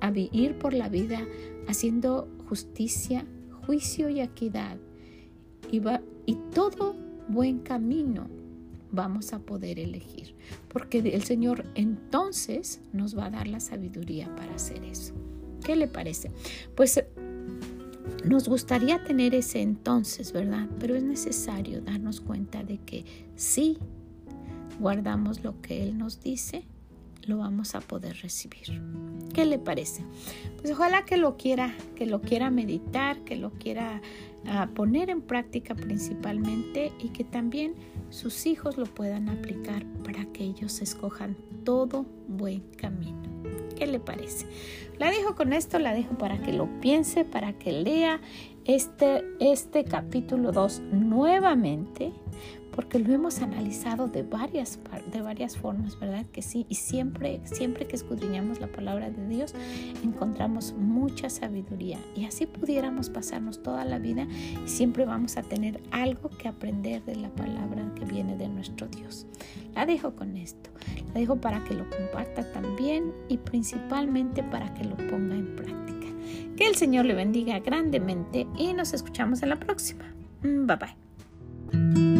a, 0.00 0.10
vivir 0.10 0.58
por 0.58 0.74
la 0.74 0.88
vida 0.88 1.26
haciendo 1.68 2.28
justicia, 2.48 3.24
juicio 3.66 4.08
y 4.08 4.20
equidad. 4.20 4.76
Y, 5.70 5.80
y 6.26 6.34
todo 6.52 6.96
buen 7.28 7.60
camino 7.60 8.28
vamos 8.92 9.32
a 9.32 9.38
poder 9.38 9.78
elegir, 9.78 10.34
porque 10.68 10.98
el 10.98 11.22
Señor 11.22 11.64
entonces 11.74 12.80
nos 12.92 13.16
va 13.16 13.26
a 13.26 13.30
dar 13.30 13.46
la 13.46 13.60
sabiduría 13.60 14.34
para 14.34 14.54
hacer 14.54 14.82
eso. 14.84 15.14
¿Qué 15.64 15.76
le 15.76 15.86
parece? 15.86 16.32
Pues 16.74 17.00
nos 18.24 18.48
gustaría 18.48 19.02
tener 19.04 19.34
ese 19.34 19.62
entonces, 19.62 20.32
¿verdad? 20.32 20.68
Pero 20.78 20.96
es 20.96 21.02
necesario 21.02 21.80
darnos 21.80 22.20
cuenta 22.20 22.62
de 22.64 22.78
que 22.78 23.04
si 23.36 23.78
guardamos 24.78 25.44
lo 25.44 25.60
que 25.60 25.82
Él 25.82 25.98
nos 25.98 26.20
dice, 26.20 26.64
lo 27.30 27.38
vamos 27.38 27.74
a 27.74 27.80
poder 27.80 28.16
recibir. 28.20 28.82
¿Qué 29.32 29.46
le 29.46 29.58
parece? 29.58 30.04
Pues 30.60 30.72
ojalá 30.72 31.04
que 31.04 31.16
lo 31.16 31.36
quiera, 31.36 31.74
que 31.94 32.04
lo 32.04 32.20
quiera 32.20 32.50
meditar, 32.50 33.20
que 33.20 33.36
lo 33.36 33.50
quiera 33.52 34.02
ah, 34.46 34.68
poner 34.74 35.08
en 35.08 35.22
práctica 35.22 35.74
principalmente 35.74 36.92
y 36.98 37.10
que 37.10 37.24
también 37.24 37.74
sus 38.10 38.46
hijos 38.46 38.76
lo 38.76 38.84
puedan 38.84 39.28
aplicar 39.28 39.86
para 40.04 40.26
que 40.26 40.44
ellos 40.44 40.82
escojan 40.82 41.36
todo 41.64 42.04
buen 42.26 42.60
camino. 42.76 43.22
¿Qué 43.76 43.86
le 43.86 44.00
parece? 44.00 44.46
La 44.98 45.10
dejo 45.10 45.34
con 45.36 45.52
esto, 45.52 45.78
la 45.78 45.94
dejo 45.94 46.18
para 46.18 46.42
que 46.42 46.52
lo 46.52 46.68
piense, 46.80 47.24
para 47.24 47.54
que 47.54 47.72
lea 47.72 48.20
este, 48.64 49.24
este 49.38 49.84
capítulo 49.84 50.52
2 50.52 50.80
nuevamente, 50.92 52.12
porque 52.80 52.98
lo 52.98 53.12
hemos 53.12 53.42
analizado 53.42 54.08
de 54.08 54.22
varias, 54.22 54.78
de 55.12 55.20
varias 55.20 55.54
formas, 55.54 56.00
¿verdad? 56.00 56.24
Que 56.32 56.40
sí, 56.40 56.64
y 56.70 56.76
siempre, 56.76 57.42
siempre 57.44 57.86
que 57.86 57.94
escudriñamos 57.94 58.58
la 58.58 58.68
palabra 58.68 59.10
de 59.10 59.28
Dios, 59.28 59.54
encontramos 60.02 60.72
mucha 60.72 61.28
sabiduría 61.28 61.98
y 62.16 62.24
así 62.24 62.46
pudiéramos 62.46 63.10
pasarnos 63.10 63.62
toda 63.62 63.84
la 63.84 63.98
vida 63.98 64.26
y 64.64 64.66
siempre 64.66 65.04
vamos 65.04 65.36
a 65.36 65.42
tener 65.42 65.78
algo 65.90 66.30
que 66.30 66.48
aprender 66.48 67.04
de 67.04 67.16
la 67.16 67.28
palabra 67.28 67.92
que 67.96 68.06
viene 68.06 68.34
de 68.38 68.48
nuestro 68.48 68.88
Dios. 68.88 69.26
La 69.74 69.84
dejo 69.84 70.16
con 70.16 70.38
esto, 70.38 70.70
la 71.12 71.20
dejo 71.20 71.36
para 71.36 71.62
que 71.64 71.74
lo 71.74 71.84
comparta 71.90 72.50
también 72.50 73.12
y 73.28 73.36
principalmente 73.36 74.42
para 74.42 74.72
que 74.72 74.84
lo 74.84 74.96
ponga 74.96 75.34
en 75.34 75.54
práctica. 75.54 76.06
Que 76.56 76.66
el 76.66 76.76
Señor 76.76 77.04
le 77.04 77.12
bendiga 77.12 77.58
grandemente 77.58 78.46
y 78.56 78.72
nos 78.72 78.94
escuchamos 78.94 79.42
en 79.42 79.50
la 79.50 79.56
próxima. 79.56 80.14
Mm, 80.42 80.66
bye 80.66 80.76
bye. 80.76 82.19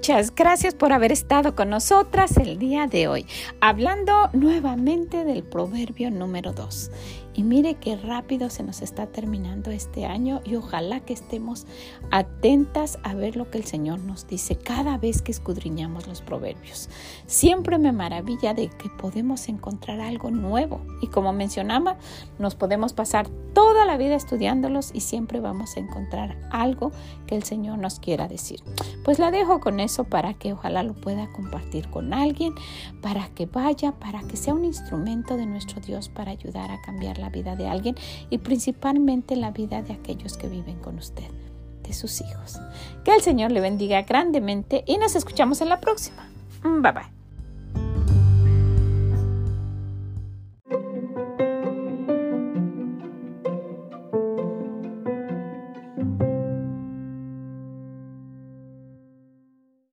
Muchas 0.00 0.34
gracias 0.34 0.74
por 0.74 0.94
haber 0.94 1.12
estado 1.12 1.54
con 1.54 1.68
nosotras 1.68 2.38
el 2.38 2.58
día 2.58 2.86
de 2.86 3.06
hoy, 3.06 3.26
hablando 3.60 4.30
nuevamente 4.32 5.26
del 5.26 5.42
proverbio 5.42 6.10
número 6.10 6.54
2. 6.54 6.90
Y 7.34 7.42
mire 7.42 7.74
qué 7.74 7.96
rápido 7.96 8.50
se 8.50 8.62
nos 8.62 8.82
está 8.82 9.06
terminando 9.06 9.70
este 9.70 10.04
año 10.04 10.40
y 10.44 10.56
ojalá 10.56 11.00
que 11.00 11.12
estemos 11.12 11.66
atentas 12.10 12.98
a 13.02 13.14
ver 13.14 13.36
lo 13.36 13.50
que 13.50 13.58
el 13.58 13.64
Señor 13.64 14.00
nos 14.00 14.26
dice 14.26 14.56
cada 14.56 14.98
vez 14.98 15.22
que 15.22 15.32
escudriñamos 15.32 16.06
los 16.06 16.22
proverbios. 16.22 16.88
Siempre 17.26 17.78
me 17.78 17.92
maravilla 17.92 18.54
de 18.54 18.68
que 18.68 18.88
podemos 18.88 19.48
encontrar 19.48 20.00
algo 20.00 20.30
nuevo 20.30 20.80
y 21.00 21.06
como 21.06 21.32
mencionaba, 21.32 21.98
nos 22.38 22.54
podemos 22.54 22.92
pasar 22.92 23.28
toda 23.52 23.84
la 23.84 23.96
vida 23.96 24.14
estudiándolos 24.14 24.90
y 24.92 25.00
siempre 25.00 25.40
vamos 25.40 25.76
a 25.76 25.80
encontrar 25.80 26.36
algo 26.50 26.92
que 27.26 27.36
el 27.36 27.42
Señor 27.44 27.78
nos 27.78 28.00
quiera 28.00 28.28
decir. 28.28 28.62
Pues 29.04 29.18
la 29.18 29.30
dejo 29.30 29.60
con 29.60 29.80
eso 29.80 30.04
para 30.04 30.34
que 30.34 30.52
ojalá 30.52 30.82
lo 30.82 30.94
pueda 30.94 31.30
compartir 31.32 31.88
con 31.90 32.12
alguien, 32.12 32.54
para 33.00 33.28
que 33.28 33.46
vaya, 33.46 33.92
para 33.92 34.20
que 34.22 34.36
sea 34.36 34.54
un 34.54 34.64
instrumento 34.64 35.36
de 35.36 35.46
nuestro 35.46 35.80
Dios 35.80 36.08
para 36.08 36.32
ayudar 36.32 36.70
a 36.70 36.80
cambiar 36.82 37.19
la 37.20 37.30
vida 37.30 37.56
de 37.56 37.68
alguien 37.68 37.94
y 38.30 38.38
principalmente 38.38 39.36
la 39.36 39.50
vida 39.50 39.82
de 39.82 39.92
aquellos 39.92 40.36
que 40.36 40.48
viven 40.48 40.78
con 40.78 40.98
usted, 40.98 41.28
de 41.82 41.92
sus 41.92 42.20
hijos. 42.20 42.60
Que 43.04 43.14
el 43.14 43.22
Señor 43.22 43.52
le 43.52 43.60
bendiga 43.60 44.02
grandemente 44.02 44.84
y 44.86 44.98
nos 44.98 45.14
escuchamos 45.14 45.60
en 45.60 45.68
la 45.68 45.80
próxima. 45.80 46.28
Bye 46.62 46.92
bye. 46.92 47.19